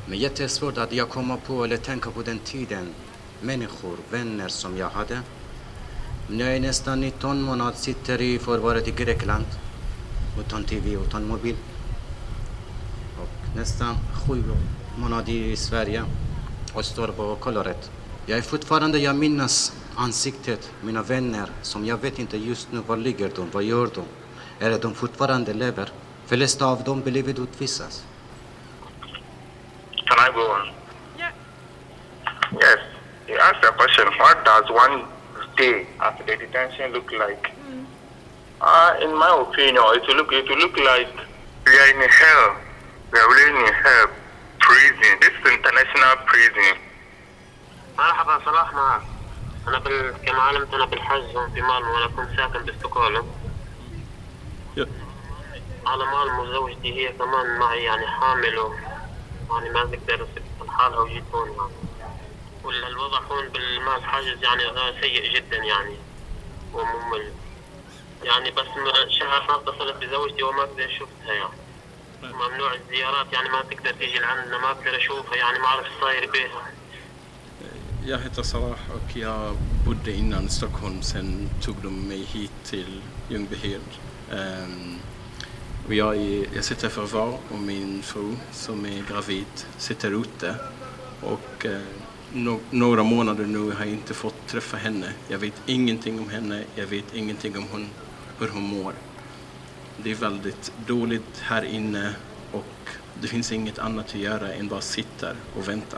[0.05, 2.93] Men jättesvårt att jag kommer på eller tänka på den tiden.
[3.41, 5.19] Människor, vänner som jag hade.
[6.29, 9.45] Nu är jag nästan 19 månader, sitter i förvaret i Grekland.
[10.39, 11.55] Utan TV, utan mobil.
[13.21, 14.43] Och nästan sju
[14.97, 16.03] månader i Sverige
[16.73, 17.91] och står på kollaret.
[18.25, 22.97] Jag är fortfarande, jag minns ansiktet, mina vänner som jag vet inte just nu var
[22.97, 24.03] ligger de, vad gör de?
[24.62, 25.88] Är de fortfarande lever?
[26.26, 28.04] Flesta av dem blivit utvisas.
[30.06, 30.68] Can I go on?
[32.52, 32.78] Yes.
[33.28, 34.06] You asked a question.
[34.18, 35.04] What does one
[35.56, 37.52] day after the detention look like?
[38.60, 41.12] Uh, in my opinion, it will look it will look like
[41.66, 42.56] we are in hell.
[43.12, 44.08] We are really in hell.
[44.58, 45.12] Prison.
[45.20, 46.76] This is international prison.
[47.98, 49.02] مرحبا صلاح معك
[49.68, 50.14] أنا بال...
[50.26, 53.26] كما علمت أنا بالحج هون في مالمو وأنا كنت ساكن بستوكهولم
[55.85, 58.59] على مالمو زوجتي هي كمان معي يعني حامل.
[59.51, 61.71] يعني ما بقدر أسيب حالها وجيت هون يعني
[62.63, 64.63] والوضع هون بالمال حاجز يعني
[65.01, 65.95] سيء جدا يعني
[66.73, 67.33] وممل
[68.23, 68.65] يعني بس
[69.09, 71.53] شهر ما اتصلت بزوجتي وما أقدر شفتها يعني
[72.23, 76.73] ممنوع الزيارات يعني ما تقدر تيجي لعندنا ما أقدر أشوفها يعني ما إيش صاير بيها
[78.05, 79.55] Jag heter Salah och jag
[79.85, 81.01] bodde innan Stockholm.
[81.01, 82.73] Sen tog de mig hit.
[84.31, 84.97] Ehm,
[85.87, 89.45] och jag, är, jag sitter i förvar och min fru som är gravid
[89.77, 90.55] sitter ute.
[91.21, 91.81] Och eh,
[92.33, 95.13] no, några månader nu har jag inte fått träffa henne.
[95.27, 96.63] Jag vet ingenting om henne.
[96.75, 97.87] Jag vet ingenting om hon,
[98.39, 98.93] hur hon mår.
[100.03, 102.15] Det är väldigt dåligt här inne
[102.51, 102.89] och
[103.21, 105.97] det finns inget annat att göra än bara sitta och vänta.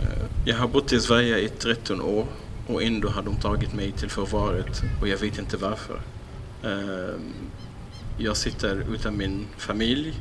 [0.00, 2.26] Eh, jag har bott i Sverige i 13 år
[2.66, 6.00] och ändå har de tagit mig till förvaret och jag vet inte varför.
[6.64, 7.32] Ehm,
[8.18, 10.14] jag sitter utan min familj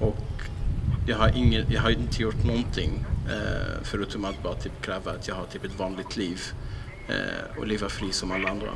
[0.00, 0.42] och
[1.08, 5.28] jag har, ingen, jag har inte gjort någonting eh, förutom att bara typ kräva att
[5.28, 6.40] jag har typ ett vanligt liv
[7.08, 8.68] eh, och leva fri som alla andra.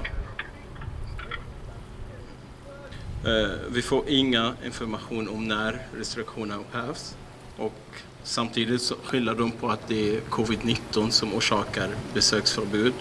[3.24, 7.16] Eh, vi får inga information om när restriktionerna upphävs
[7.56, 12.92] och samtidigt så skyller de på att det är covid-19 som orsakar besöksförbud.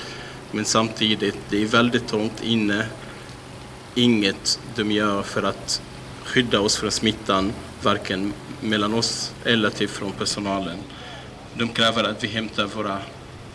[0.51, 2.85] Men samtidigt, det är väldigt trångt inne.
[3.95, 5.81] Inget de gör för att
[6.23, 7.53] skydda oss från smittan,
[7.83, 10.77] varken mellan oss eller till från personalen.
[11.53, 12.97] De kräver att vi hämtar våra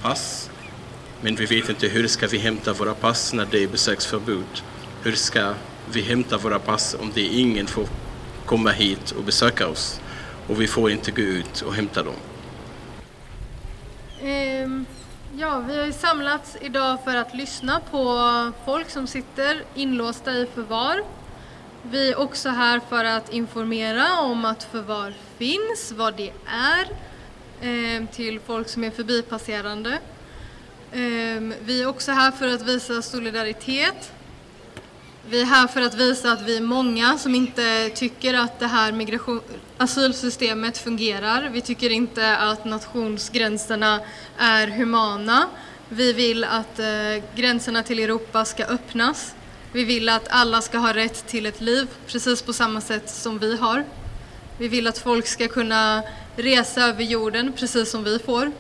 [0.03, 0.51] pass,
[1.21, 4.63] men vi vet inte hur ska vi hämta våra pass när det är besöksförbud.
[5.03, 5.55] Hur ska
[5.93, 7.89] vi hämta våra pass om det är ingen får
[8.47, 10.01] komma hit och besöka oss
[10.49, 12.15] och vi får inte gå ut och hämta dem.
[14.23, 14.87] Ehm,
[15.37, 21.03] ja, vi har samlats idag för att lyssna på folk som sitter inlåsta i förvar.
[21.83, 26.89] Vi är också här för att informera om att förvar finns, vad det är,
[27.63, 29.99] ehm, till folk som är förbipasserande.
[30.93, 34.13] Ehm, vi är också här för att visa solidaritet.
[35.29, 38.67] Vi är här för att visa att vi är många som inte tycker att det
[38.67, 39.41] här migration,
[39.77, 41.49] asylsystemet fungerar.
[41.53, 44.01] Vi tycker inte att nationsgränserna
[44.39, 45.49] är humana.
[45.89, 49.35] Vi vill att eh, gränserna till Europa ska öppnas.
[49.73, 53.39] Vi vill att alla ska ha rätt till ett liv precis på samma sätt som
[53.39, 53.85] vi har.
[54.59, 56.03] Vi vill att folk ska kunna
[56.37, 58.53] resa över jorden precis som vi får.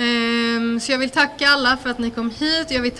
[0.00, 2.70] Ehm, så jag vill tacka alla för att ni kom hit.
[2.70, 2.92] Jag vill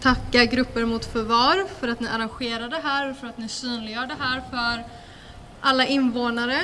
[0.00, 4.06] tacka Grupper mot förvar för att ni arrangerar det här och för att ni synliggör
[4.06, 4.84] det här för
[5.60, 6.60] alla invånare.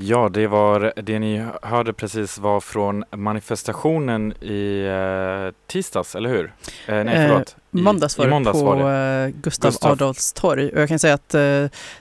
[0.00, 6.52] Ja, det var det ni hörde precis var från manifestationen i eh, tisdags, eller hur?
[6.86, 7.56] Eh, nej, förlåt.
[7.74, 9.24] Eh, måndags var i det måndags på var det.
[9.24, 9.92] eh, Gustav, Gustav.
[9.92, 10.68] Adolfs torg.
[10.72, 11.40] Och jag kan säga att eh,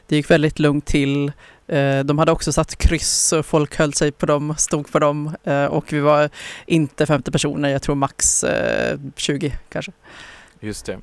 [0.07, 1.31] det gick väldigt lugnt till.
[1.67, 5.35] Eh, de hade också satt kryss och folk höll sig på dem, stod på dem.
[5.43, 6.29] Eh, och vi var
[6.65, 9.91] inte 50 personer, jag tror max eh, 20 kanske.
[10.59, 10.99] Just det.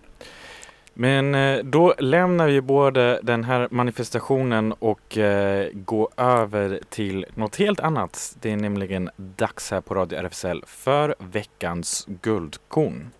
[0.94, 7.56] Men eh, då lämnar vi både den här manifestationen och eh, går över till något
[7.56, 8.36] helt annat.
[8.40, 13.10] Det är nämligen dags här på Radio RFSL för veckans guldkorn.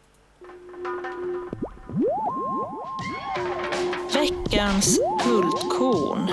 [4.15, 6.29] Veckans guldkorn.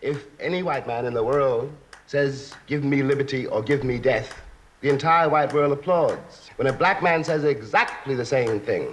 [0.00, 1.70] If any white man in the world
[2.06, 4.43] says, give me liberty or give me death,
[4.84, 6.50] the entire white world applauds.
[6.56, 8.86] When a black man says exactly the same thing,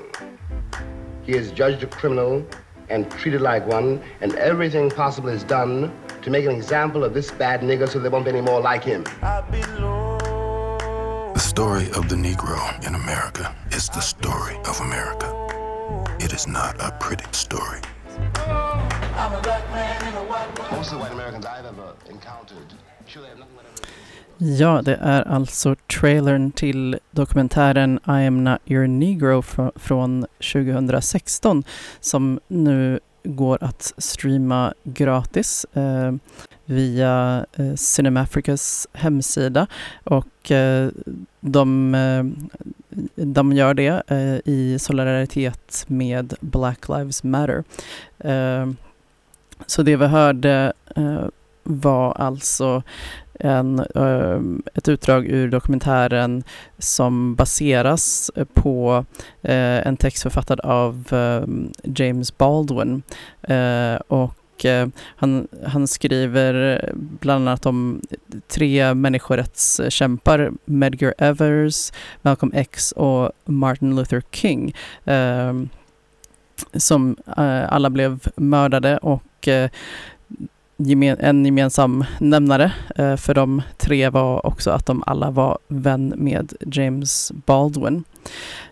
[1.21, 2.45] he is judged a criminal
[2.87, 5.91] and treated like one, and everything possible is done
[6.21, 8.85] to make an example of this bad nigger so there won't be any more like
[8.85, 9.03] him.
[11.33, 15.27] The story of the Negro in America is the story of America.
[16.21, 17.81] It is not a pretty story.
[20.71, 22.73] Most of the white Americans I've ever encountered,
[23.07, 24.00] sure they have nothing whatever.
[24.43, 31.63] Ja, det är alltså trailern till dokumentären I am not your negro fr- från 2016
[31.99, 36.13] som nu går att streama gratis eh,
[36.65, 39.67] via eh, Cinemafricas hemsida
[40.03, 40.89] och eh,
[41.39, 42.23] de, eh,
[43.15, 47.63] de gör det eh, i solidaritet med Black Lives Matter.
[48.19, 48.69] Eh,
[49.65, 51.25] Så det vi hörde eh,
[51.63, 52.83] var alltså
[53.43, 56.43] en, ehm, ett utdrag ur dokumentären
[56.77, 59.05] som baseras på
[59.41, 63.03] eh, en text författad av ehm, James Baldwin.
[63.41, 68.01] Eh, och eh, han, han skriver bland annat om
[68.47, 74.73] tre människorättskämpar, Medgar Evers, Malcolm X och Martin Luther King,
[75.05, 75.69] ehm,
[76.73, 77.15] eh, som
[77.67, 79.49] alla blev mördade och
[81.19, 86.53] en gemensam nämnare eh, för de tre var också att de alla var vän med
[86.59, 88.03] James Baldwin.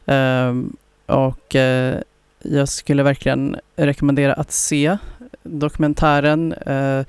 [0.06, 2.00] Ehm, och eh,
[2.44, 4.98] jag skulle verkligen rekommendera att se
[5.44, 6.54] dokumentären.
[6.54, 7.06] Eh,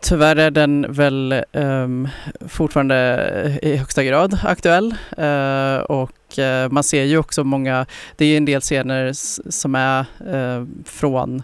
[0.00, 2.08] Tyvärr är den väl um,
[2.48, 7.86] fortfarande i högsta grad aktuell uh, och uh, man ser ju också många,
[8.16, 9.12] det är en del scener
[9.50, 11.42] som är uh, från,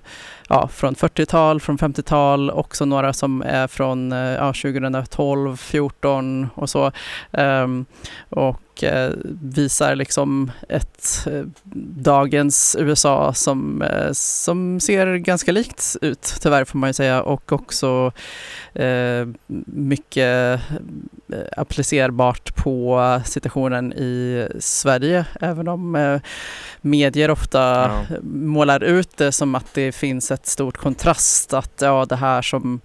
[0.48, 6.92] ja, från 40-tal, från 50-tal, också några som är från ja, 2012, 14 och så.
[7.30, 7.86] Um,
[8.28, 8.84] och
[9.42, 11.28] visar liksom ett
[11.96, 17.86] dagens USA som, som ser ganska likt ut, tyvärr får man ju säga, och också
[18.06, 18.12] eh,
[19.66, 20.60] mycket
[21.56, 26.20] applicerbart på situationen i Sverige, även om eh,
[26.80, 27.60] medier ofta
[28.08, 28.16] ja.
[28.22, 32.80] målar ut det som att det finns ett stort kontrast, att ja, det här som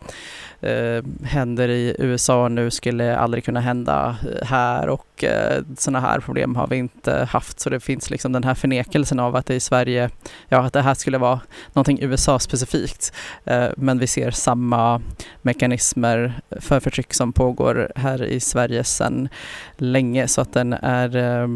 [0.61, 6.19] eh, händer i USA nu skulle aldrig kunna hända eh, här och eh, sådana här
[6.19, 7.59] problem har vi inte haft.
[7.59, 10.09] Så det finns liksom den här förnekelsen av att det i Sverige,
[10.49, 11.39] ja att det här skulle vara
[11.73, 13.13] någonting USA-specifikt.
[13.45, 15.01] Eh, men vi ser samma
[15.41, 19.29] mekanismer för förtryck som pågår här i Sverige sedan
[19.77, 21.47] länge så att den är eh,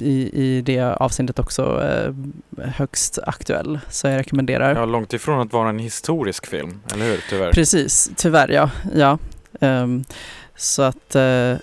[0.00, 2.14] i, i det avseendet också eh,
[2.64, 3.78] högst aktuell.
[3.90, 4.74] Så jag rekommenderar.
[4.74, 7.20] Ja, långt ifrån att vara en historisk film, eller hur?
[7.30, 7.52] Tyvärr.
[7.52, 8.70] Precis, tyvärr ja.
[8.94, 9.18] ja.
[9.60, 10.04] Um,
[10.56, 11.56] så att uh,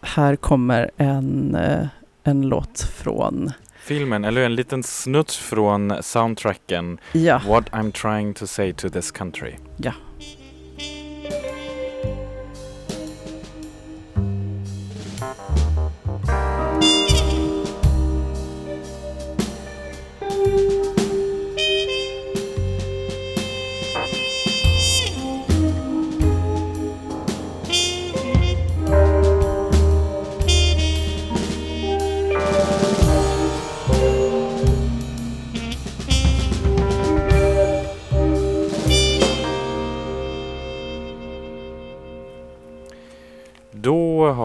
[0.00, 1.86] här kommer en, uh,
[2.24, 7.40] en låt från filmen, eller en liten snutt från soundtracken ja.
[7.48, 9.54] What I'm trying to say to this country.
[9.76, 9.92] Ja.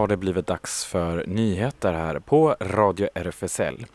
[0.08, 3.86] Har det blivit dags för nyheter här på Radio RFSL.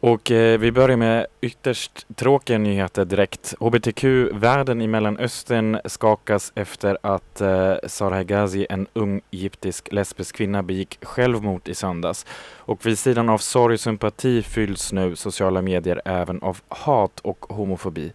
[0.00, 3.54] Och eh, vi börjar med ytterst tråkiga nyheter direkt.
[3.60, 10.98] HBTQ-världen i Mellanöstern skakas efter att eh, Sarah Ghazi, en ung egyptisk lesbisk kvinna, begick
[11.02, 12.26] självmord i söndags.
[12.56, 17.46] Och vid sidan av sorg och sympati fylls nu sociala medier även av hat och
[17.48, 18.12] homofobi.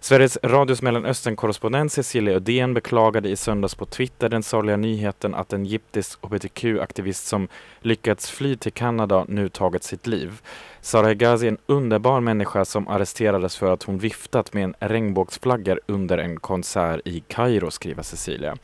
[0.00, 5.62] Sveriges Radios Mellanöstern-korrespondent Cecilia Ödén beklagade i söndags på Twitter den sorgliga nyheten att en
[5.62, 7.48] egyptisk hbtq-aktivist som
[7.80, 10.40] lyckats fly till Kanada nu tagit sitt liv.
[10.80, 15.76] Sara Ghazi är en underbar människa som arresterades för att hon viftat med en regnbågsflagga
[15.86, 18.56] under en konsert i Kairo, skriver Cecilia.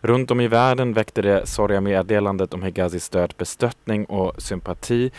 [0.00, 5.10] Runt om i världen väckte det sorgliga meddelandet om Hegazis död bestörtning och sympati,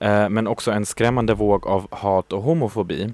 [0.00, 3.12] eh, men också en skrämmande våg av hat och homofobi.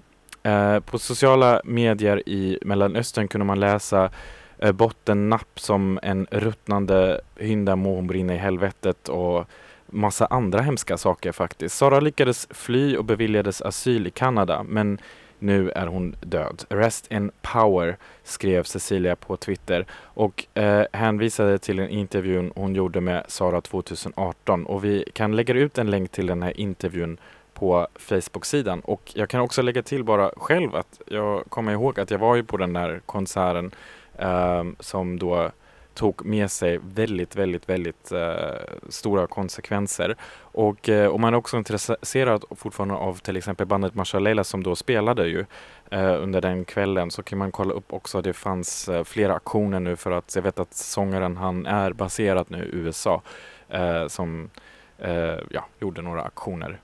[0.49, 4.11] Eh, på sociala medier i Mellanöstern kunde man läsa
[4.59, 9.45] eh, bottennapp som en ruttnande hynda må hon brinna i helvetet och
[9.87, 11.77] massa andra hemska saker faktiskt.
[11.77, 14.99] Sara lyckades fly och beviljades asyl i Kanada men
[15.39, 16.65] nu är hon död.
[16.69, 23.01] Rest in power, skrev Cecilia på Twitter och eh, hänvisade till en intervju hon gjorde
[23.01, 27.19] med Sara 2018 och vi kan lägga ut en länk till den här intervjun
[27.59, 28.81] på Facebook-sidan.
[28.81, 32.37] Och jag kan också lägga till bara själv att jag kommer ihåg att jag var
[32.37, 33.71] ju på den där konserten
[34.19, 35.51] eh, som då
[35.95, 40.17] tog med sig väldigt, väldigt, väldigt eh, stora konsekvenser.
[40.41, 44.77] Och eh, om man är också intresserad fortfarande av till exempel bandet Marshalela som då
[44.77, 45.45] spelade ju
[45.91, 48.23] eh, under den kvällen så kan man kolla upp också.
[48.23, 52.47] Det fanns eh, flera aktioner nu för att jag vet att sångaren han är baserad
[52.49, 53.23] nu i USA
[53.69, 54.51] eh, som
[54.99, 56.81] eh, ja, gjorde några aktioner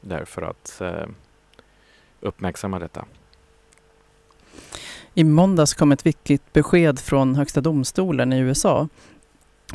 [0.00, 1.06] där för att eh,
[2.20, 3.04] uppmärksamma detta.
[5.14, 8.88] I måndags kom ett viktigt besked från Högsta domstolen i USA.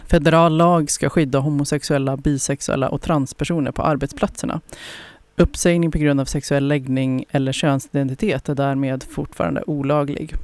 [0.06, 4.62] Federal lag ska skydda homosexuella, bisexuella och transpersoner på arbetsplatserna.
[5.36, 10.36] Uppsägning på grund av sexuell läggning eller könsidentitet är därmed fortfarande olaglig.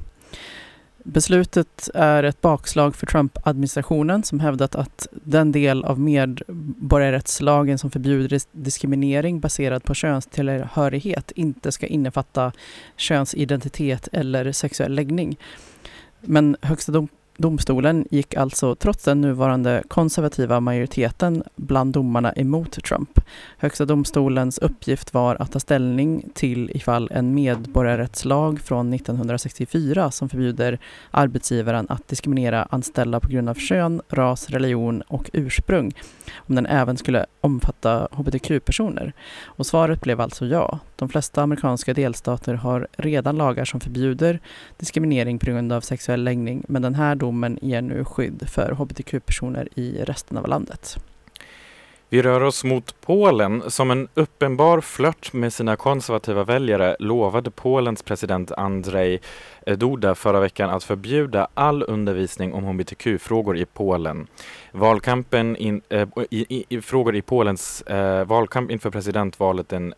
[1.04, 8.40] Beslutet är ett bakslag för Trump-administrationen som hävdat att den del av medborgarrättslagen som förbjuder
[8.52, 12.52] diskriminering baserad på könstillhörighet inte ska innefatta
[12.96, 15.38] könsidentitet eller sexuell läggning.
[16.20, 17.08] Men Högsta dom-
[17.42, 23.20] domstolen gick alltså trots den nuvarande konservativa majoriteten bland domarna emot Trump.
[23.58, 30.78] Högsta domstolens uppgift var att ta ställning till ifall en medborgarrättslag från 1964 som förbjuder
[31.10, 35.92] arbetsgivaren att diskriminera anställda på grund av kön, ras, religion och ursprung,
[36.36, 39.12] om den även skulle omfatta hbtq-personer.
[39.44, 40.78] Och svaret blev alltså ja.
[40.96, 44.40] De flesta amerikanska delstater har redan lagar som förbjuder
[44.78, 49.68] diskriminering på grund av sexuell läggning, men den här domen ger nu skydd för hbtq-personer
[49.74, 50.98] i resten av landet.
[52.12, 53.70] Vi rör oss mot Polen.
[53.70, 59.20] Som en uppenbar flört med sina konservativa väljare lovade Polens president Andrzej
[59.66, 64.26] Duda förra veckan att förbjuda all undervisning om hbtq-frågor i Polen.
[64.72, 69.94] Valkampen in, äh, i, i, i, frågor i Polens äh, valkamp inför presidentvalet den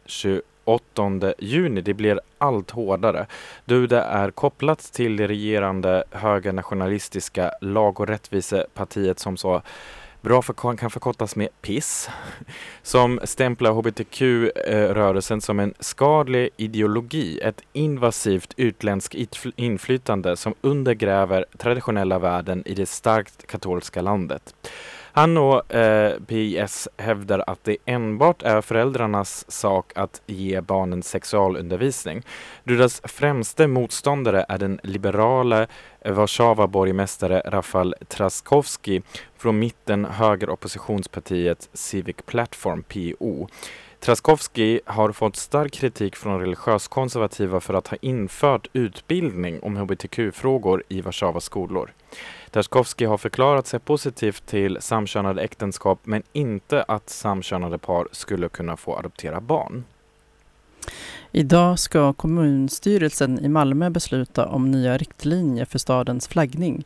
[0.65, 3.27] 8 juni, det blir allt hårdare.
[3.65, 9.63] Duda är kopplat till det regerande högernationalistiska lag och rättvisepartiet som så
[10.25, 12.09] bra för, kan förkortas med PIS,
[12.83, 19.15] som stämplar hbtq-rörelsen som en skadlig ideologi, ett invasivt utländskt
[19.57, 24.55] inflytande som undergräver traditionella värden i det starkt katolska landet.
[25.17, 32.23] Han och eh, PIS hävdar att det enbart är föräldrarnas sak att ge barnen sexualundervisning.
[32.65, 35.63] Dudas främste motståndare är den liberala
[36.01, 39.03] eh, Warszawa-borgmästare Rafal Trzaskowski
[39.37, 43.49] från mitten högeroppositionspartiet Civic Platform, PO.
[44.05, 50.83] Trzaskowski har fått stark kritik från religiös konservativa för att ha infört utbildning om hbtq-frågor
[50.89, 51.93] i Warszawas skolor.
[52.51, 58.77] Trzaskowski har förklarat sig positivt till samkönade äktenskap men inte att samkönade par skulle kunna
[58.77, 59.85] få adoptera barn.
[61.33, 66.85] Idag ska kommunstyrelsen i Malmö besluta om nya riktlinjer för stadens flaggning.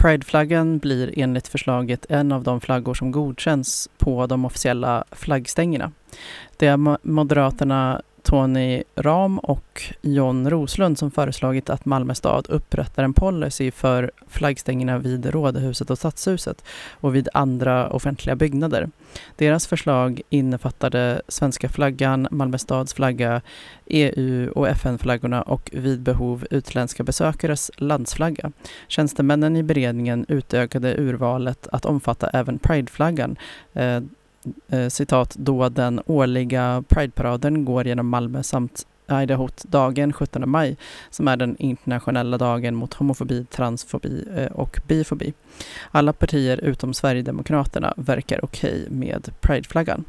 [0.00, 5.92] Prideflaggan blir enligt förslaget en av de flaggor som godkänns på de officiella flaggstängerna.
[6.56, 13.70] Det Moderaterna Tony Ram och John Roslund som föreslagit att Malmö stad upprättar en policy
[13.70, 18.90] för flaggstängerna vid Rådhuset och Stadshuset och vid andra offentliga byggnader.
[19.36, 23.42] Deras förslag innefattade svenska flaggan, Malmö stads flagga,
[23.86, 28.52] EU och FN-flaggorna och vid behov utländska besökares landsflagga.
[28.88, 33.36] Tjänstemännen i beredningen utökade urvalet att omfatta även Prideflaggan
[33.72, 34.00] eh,
[34.68, 40.76] eh, citat, då den årliga Prideparaden går genom Malmö samt Idahot-dagen 17 maj
[41.10, 45.32] som är den internationella dagen mot homofobi, transfobi eh, och bifobi.
[45.90, 50.04] Alla partier utom Sverigedemokraterna verkar okej okay med Prideflaggan.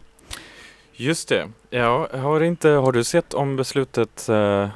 [0.94, 1.50] Just det.
[1.70, 4.68] Ja, har, inte, har du sett om beslutet uh,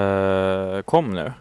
[0.00, 1.32] uh, kom nu?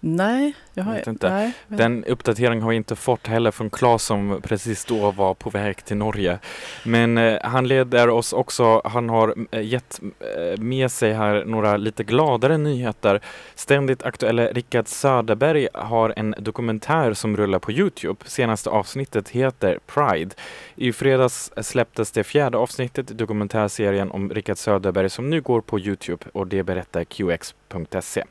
[0.00, 1.30] Nej, jag har vet inte.
[1.30, 5.50] Nej, Den uppdateringen har jag inte fått heller från Claes som precis då var på
[5.50, 6.38] väg till Norge.
[6.84, 10.00] Men eh, han leder oss också, han har eh, gett
[10.36, 13.20] eh, med sig här några lite gladare nyheter.
[13.54, 18.24] Ständigt aktuella Rickard Söderberg har en dokumentär som rullar på Youtube.
[18.24, 20.34] Senaste avsnittet heter Pride.
[20.74, 25.80] I fredags släpptes det fjärde avsnittet i dokumentärserien om Rickard Söderberg som nu går på
[25.80, 28.24] Youtube och det berättar QX.se.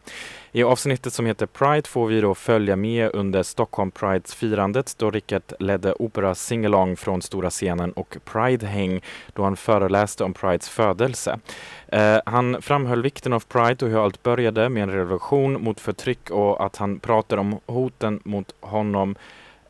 [0.55, 5.11] I avsnittet som heter Pride får vi då följa med under Stockholm Prides firandet då
[5.11, 9.01] Rickard ledde opera Singalong från stora scenen och Pride-häng
[9.33, 11.39] då han föreläste om Prides födelse.
[11.87, 16.31] Eh, han framhöll vikten av Pride och hur allt började med en revolution mot förtryck
[16.31, 19.15] och att han pratar om hoten mot honom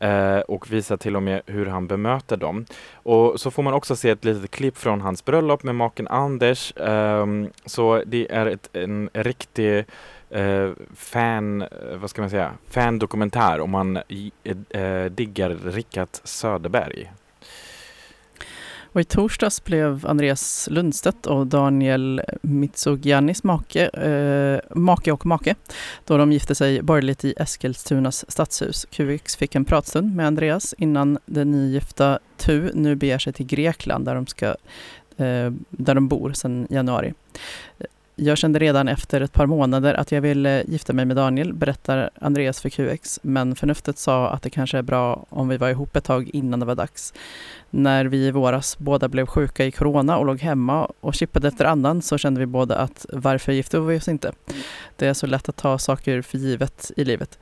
[0.00, 2.66] Eh, och visar till och med hur han bemöter dem.
[2.92, 6.76] Och så får man också se ett litet klipp från hans bröllop med maken Anders.
[6.76, 7.26] Eh,
[7.64, 9.84] så det är ett, en riktig
[10.36, 11.68] eh, fan, eh,
[12.00, 17.12] vad ska man säga, fan-dokumentär om man eh, eh, diggar Rickard Söderberg.
[18.96, 25.54] Och I torsdags blev Andreas Lundstedt och Daniel Mitsogiannis make, eh, make och make
[26.04, 28.86] då de gifte sig borgerligt i Eskilstunas stadshus.
[28.90, 34.04] QX fick en pratstund med Andreas innan den nygifta TU nu beger sig till Grekland
[34.04, 34.46] där de, ska,
[35.16, 37.14] eh, där de bor sedan januari
[38.18, 42.10] jag kände redan efter ett par månader att jag ville gifta mig med Daniel, berättar
[42.20, 43.20] Andreas för QX.
[43.22, 46.60] Men förnuftet sa att det kanske är bra om vi var ihop ett tag innan
[46.60, 47.14] det var dags.
[47.70, 51.64] När vi i våras båda blev sjuka i corona och låg hemma och chippade efter
[51.64, 54.32] andan så kände vi båda att varför gifte vi oss inte?
[54.96, 57.38] Det är så lätt att ta saker för givet i livet.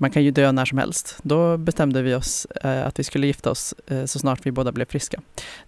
[0.00, 1.18] Man kan ju dö när som helst.
[1.22, 4.72] Då bestämde vi oss eh, att vi skulle gifta oss eh, så snart vi båda
[4.72, 5.20] blev friska.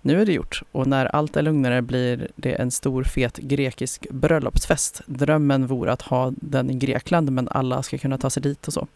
[0.03, 4.07] Nu är det gjort och när allt är lugnare blir det en stor fet grekisk
[4.11, 5.03] bröllopsfest.
[5.07, 8.73] Drömmen vore att ha den i Grekland men alla ska kunna ta sig dit och
[8.73, 8.87] så.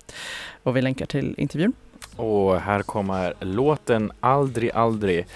[0.62, 1.72] Och vi länkar till intervjun.
[2.16, 5.26] Och här kommer låten Aldrig aldrig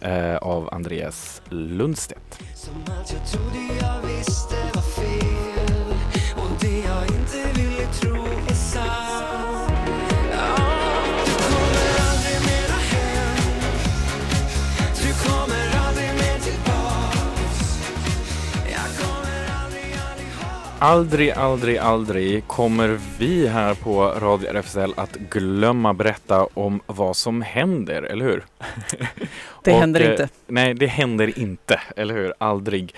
[0.00, 2.40] eh, av Andreas Lundstedt.
[2.56, 4.71] Som allt jag trodde jag visste
[20.84, 27.42] Aldrig, aldrig, aldrig kommer vi här på Radio RFSL att glömma berätta om vad som
[27.42, 28.44] händer, eller hur?
[29.64, 30.28] Det Och, händer eh, inte.
[30.46, 32.34] Nej, det händer inte, eller hur?
[32.38, 32.94] Aldrig.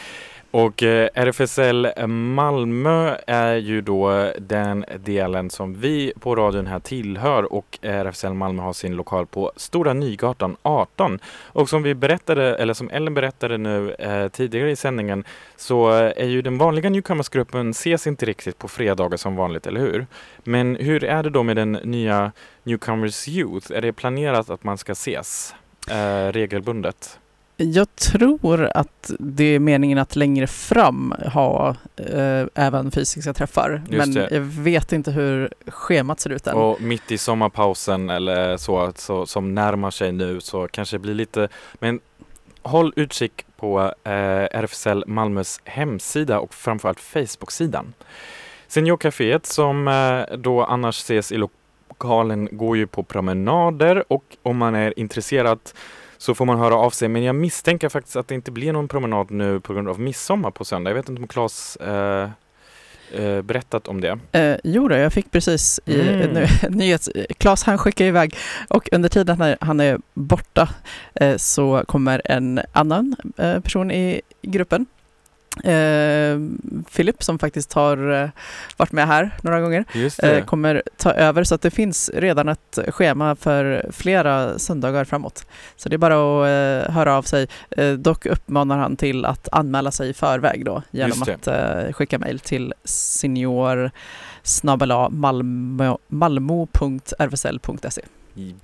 [0.57, 7.53] Och eh, RFSL Malmö är ju då den delen som vi på radion här tillhör
[7.53, 11.19] och RFSL Malmö har sin lokal på Stora Nygatan 18.
[11.43, 15.25] Och som vi berättade, eller som Ellen berättade nu eh, tidigare i sändningen
[15.57, 19.81] så eh, är ju den vanliga Newcomers-gruppen ses inte riktigt på fredagar som vanligt, eller
[19.81, 20.07] hur?
[20.45, 22.33] Men hur är det då med den nya
[22.63, 23.73] Newcomers Youth?
[23.73, 25.55] Är det planerat att man ska ses
[25.91, 27.19] eh, regelbundet?
[27.57, 33.83] Jag tror att det är meningen att längre fram ha eh, även fysiska träffar.
[33.89, 34.29] Just men det.
[34.31, 36.55] jag vet inte hur schemat ser ut än.
[36.57, 41.15] Och mitt i sommarpausen eller så, så som närmar sig nu så kanske det blir
[41.15, 42.01] lite, men
[42.63, 44.13] håll utkik på eh,
[44.61, 47.93] RFSL Malmös hemsida och framförallt Facebook-sidan.
[48.69, 54.75] Seniorcaféet som eh, då annars ses i lokalen går ju på promenader och om man
[54.75, 55.59] är intresserad
[56.25, 57.09] så får man höra av sig.
[57.09, 60.51] Men jag misstänker faktiskt att det inte blir någon promenad nu på grund av midsommar
[60.51, 60.91] på söndag.
[60.91, 62.31] Jag vet inte om Claes eh,
[63.13, 64.19] eh, berättat om det.
[64.33, 66.47] Eh, jo då, jag fick precis i Mm.
[66.69, 67.11] nyhets...
[67.39, 68.37] Klas han skickar iväg
[68.69, 70.69] och under tiden när han är borta
[71.15, 74.87] eh, så kommer en annan eh, person i gruppen.
[75.65, 76.39] Eh,
[77.19, 78.29] som faktiskt har eh,
[78.77, 79.85] varit med här några gånger
[80.23, 85.47] eh, kommer ta över så att det finns redan ett schema för flera söndagar framåt.
[85.77, 87.49] Så det är bara att eh, höra av sig.
[87.71, 92.19] Eh, dock uppmanar han till att anmäla sig i förväg då genom att eh, skicka
[92.19, 93.91] mejl till senior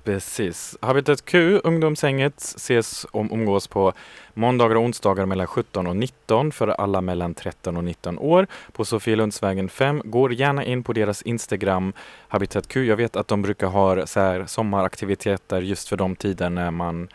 [0.03, 0.77] Precis.
[0.81, 3.93] Habitat Q, ungdomshänget, ses om umgås på
[4.33, 8.85] måndagar och onsdagar mellan 17 och 19 för alla mellan 13 och 19 år på
[8.85, 10.01] Sofielundsvägen 5.
[10.05, 11.93] Går gärna in på deras Instagram,
[12.27, 12.85] Habitat Q.
[12.85, 17.07] Jag vet att de brukar ha så här sommaraktiviteter just för de tider när man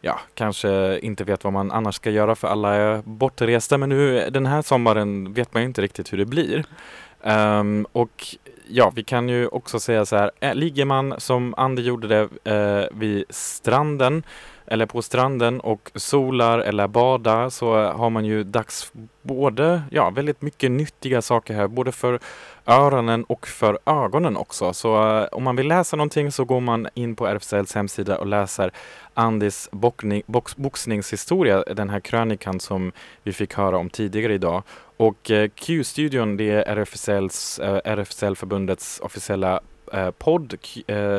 [0.00, 3.78] ja, kanske inte vet vad man annars ska göra för alla är bortresta.
[3.78, 6.64] Men nu den här sommaren vet man ju inte riktigt hur det blir.
[7.22, 8.36] Um, och
[8.68, 12.52] ja, vi kan ju också säga så här, eh, ligger man som Andy gjorde det
[12.52, 14.22] eh, vid stranden
[14.66, 18.92] eller på stranden och solar eller badar så har man ju dags
[19.22, 22.20] både, ja, väldigt mycket nyttiga saker här, både för
[22.66, 24.72] öronen och för ögonen också.
[24.72, 28.26] Så eh, om man vill läsa någonting så går man in på RFSLs hemsida och
[28.26, 28.70] läser
[29.14, 29.68] Andys
[30.56, 32.92] boxningshistoria, den här krönikan som
[33.22, 34.62] vi fick höra om tidigare idag.
[34.96, 39.60] Och eh, Q-studion, det är RFSLs, eh, RFSL-förbundets officiella
[39.92, 40.54] eh, podd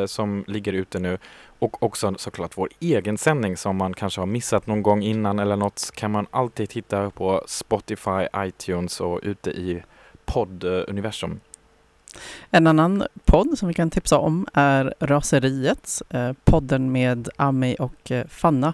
[0.06, 1.18] som ligger ute nu.
[1.60, 5.56] Och också såklart vår egen sändning som man kanske har missat någon gång innan eller
[5.56, 9.84] något kan man alltid hitta på Spotify, iTunes och ute i
[10.26, 11.40] podduniversum.
[12.52, 18.12] En annan podd som vi kan tipsa om är Raseriet, eh, podden med Ami och
[18.12, 18.74] eh, Fanna.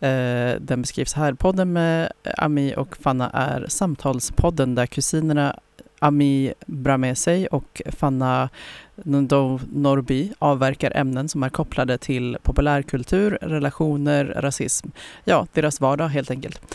[0.00, 1.32] Eh, den beskrivs här.
[1.32, 5.60] Podden med Ami och Fanna är samtalspodden där kusinerna
[5.98, 8.48] Ami Bramesey och Fanna
[8.94, 14.88] Ndo Norby avverkar ämnen som är kopplade till populärkultur, relationer, rasism.
[15.24, 16.74] Ja, deras vardag helt enkelt.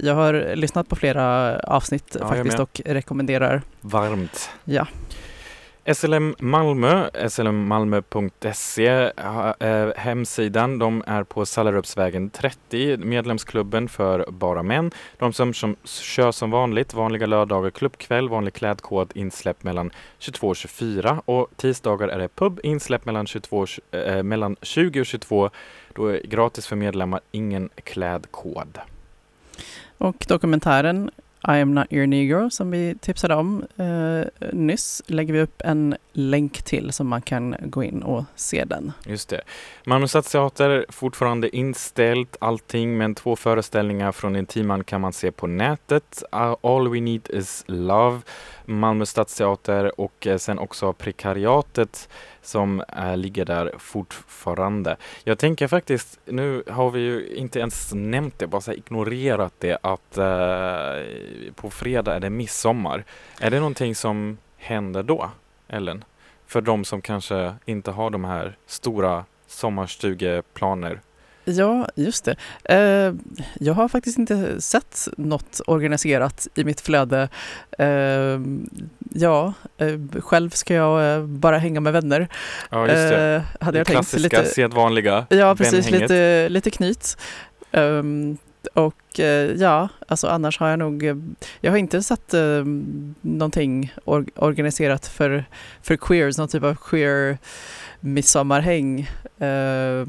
[0.00, 3.62] Jag har lyssnat på flera avsnitt Ja, faktiskt och rekommenderar.
[3.80, 4.50] Varmt.
[4.64, 4.86] Ja.
[5.94, 9.12] SLM Malmö, slmmalmö.se,
[9.60, 14.90] eh, hemsidan, de är på Sallarupsvägen 30, medlemsklubben för bara män.
[15.18, 20.56] De som, som kör som vanligt, vanliga lördagar klubbkväll, vanlig klädkod, insläpp mellan 22 och
[20.56, 25.50] 24 och tisdagar är det pub, insläpp mellan, 22, eh, eh, mellan 20 och 22.
[25.92, 28.78] Då är gratis för medlemmar, ingen klädkod.
[29.98, 31.10] Och dokumentären
[31.48, 35.96] i am not your negro som vi tipsade om eh, nyss lägger vi upp en
[36.18, 38.92] länk till som man kan gå in och se den.
[39.06, 39.40] Just det.
[39.84, 46.22] Malmö Stadsteater fortfarande inställt allting men två föreställningar från Intiman kan man se på nätet.
[46.60, 48.20] All We Need Is Love,
[48.64, 52.08] Malmö Stadsteater och eh, sen också Prekariatet
[52.42, 54.96] som eh, ligger där fortfarande.
[55.24, 59.78] Jag tänker faktiskt, nu har vi ju inte ens nämnt det, bara så ignorerat det
[59.82, 63.04] att eh, på fredag är det midsommar.
[63.40, 65.30] Är det någonting som händer då,
[65.68, 66.04] Ellen?
[66.46, 71.00] För de som kanske inte har de här stora sommarstugeplaner.
[71.44, 72.36] Ja, just det.
[72.64, 73.14] Eh,
[73.60, 77.28] jag har faktiskt inte sett något organiserat i mitt flöde.
[77.78, 78.40] Eh,
[79.12, 82.28] ja, eh, själv ska jag bara hänga med vänner.
[82.70, 83.44] Ja, just det.
[83.60, 83.96] Hade det jag tänkt.
[84.10, 85.86] klassiska, sedvanliga Ja, precis.
[85.86, 86.00] vänhänget.
[86.00, 87.16] Lite, lite knyt.
[87.72, 91.16] Ehm, och eh, ja, alltså annars har jag nog, eh,
[91.60, 92.64] jag har inte sett uh,
[93.20, 95.44] någonting or organiserat för,
[95.82, 97.38] för queers, någon typ av queer
[98.00, 99.00] midsommarhäng.
[99.38, 100.06] Eh,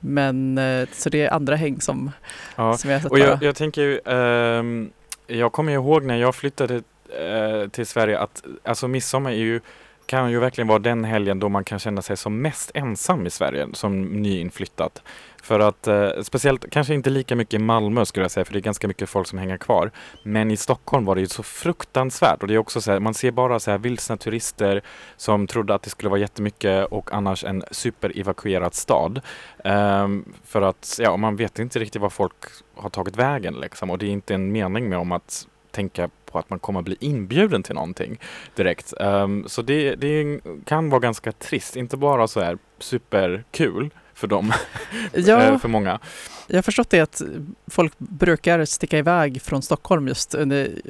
[0.00, 2.10] men eh, så det är andra häng som,
[2.56, 4.90] Ja, som jag har sett och jag, jag tänker ehm,
[5.26, 6.82] jag kommer ihåg när jag flyttade
[7.20, 9.60] eh, till Sverige att alltså midsommar är ju,
[10.06, 13.30] kan ju verkligen vara den helgen då man kan känna sig som mest ensam i
[13.30, 15.02] Sverige som nyinflyttat.
[15.42, 18.58] För att eh, speciellt, kanske inte lika mycket i Malmö skulle jag säga, för det
[18.58, 19.90] är ganska mycket folk som hänger kvar.
[20.22, 23.14] Men i Stockholm var det ju så fruktansvärt och det är också så här, man
[23.14, 24.82] ser bara så här vilsna turister
[25.16, 29.20] som trodde att det skulle vara jättemycket och annars en superevakuerad stad.
[29.64, 32.34] Um, för att, ja, man vet inte riktigt var folk
[32.74, 36.38] har tagit vägen liksom och det är inte en mening med om att tänka på
[36.38, 38.20] att man kommer bli inbjuden till någonting
[38.54, 38.94] direkt.
[39.00, 43.90] Um, så det, det kan vara ganska trist, inte bara så här superkul
[44.20, 44.52] för dem,
[45.14, 45.42] Ja.
[45.42, 45.98] eh, för många.
[46.46, 47.22] Jag har förstått det att
[47.70, 50.34] folk brukar sticka iväg från Stockholm just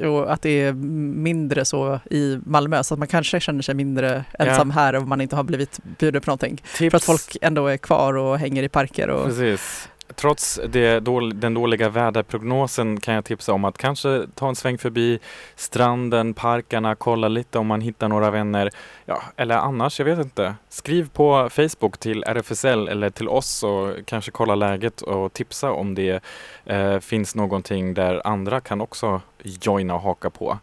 [0.04, 4.24] och att det är mindre så i Malmö så att man kanske känner sig mindre
[4.38, 6.62] ensam här om man inte har blivit bjuden på någonting.
[6.64, 9.08] För att folk ändå är kvar och hänger i parker.
[9.08, 9.88] Och, Precis.
[10.14, 14.78] Trots det, dål- den dåliga väderprognosen kan jag tipsa om att kanske ta en sväng
[14.78, 15.18] förbi
[15.54, 18.70] stranden, parkerna, kolla lite om man hittar några vänner.
[19.04, 20.54] Ja, eller annars, jag vet inte.
[20.68, 25.94] Skriv på Facebook till RFSL eller till oss och kanske kolla läget och tipsa om
[25.94, 26.22] det
[26.64, 30.58] eh, finns någonting där andra kan också joina och haka på.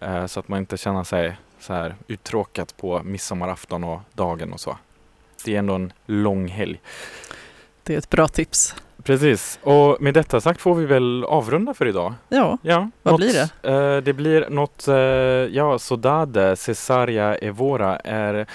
[0.00, 4.60] Eh, så att man inte känner sig så här uttråkat på midsommarafton och dagen och
[4.60, 4.78] så.
[5.44, 6.80] Det är ändå en lång helg.
[7.82, 8.74] Det är ett bra tips.
[9.02, 12.14] Precis, och med detta sagt får vi väl avrunda för idag.
[12.28, 13.70] Ja, ja vad något, blir det?
[13.72, 14.94] Eh, det blir något, eh,
[15.56, 18.46] ja, Sodade, Cesaria Evora är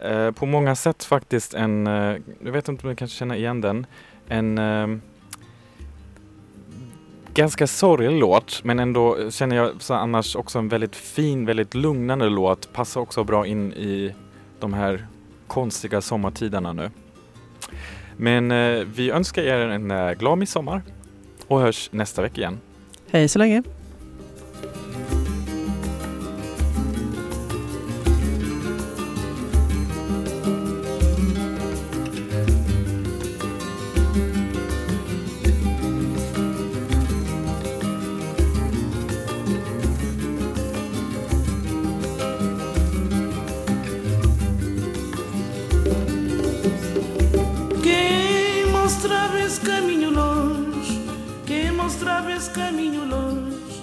[0.00, 3.60] eh, på många sätt faktiskt en, eh, jag vet inte om du kanske känner igen
[3.60, 3.86] den,
[4.28, 4.98] en eh,
[7.34, 12.28] ganska sorglig låt men ändå känner jag så annars också en väldigt fin, väldigt lugnande
[12.28, 12.72] låt.
[12.72, 14.14] Passar också bra in i
[14.60, 15.06] de här
[15.46, 16.90] konstiga sommartiderna nu.
[18.16, 20.82] Men eh, vi önskar er en eh, glad midsommar
[21.46, 22.60] och hörs nästa vecka igen.
[23.10, 23.62] Hej så länge.
[52.06, 53.82] Quem mostrava esse caminho longe,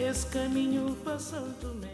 [0.00, 1.91] esse caminho passando também.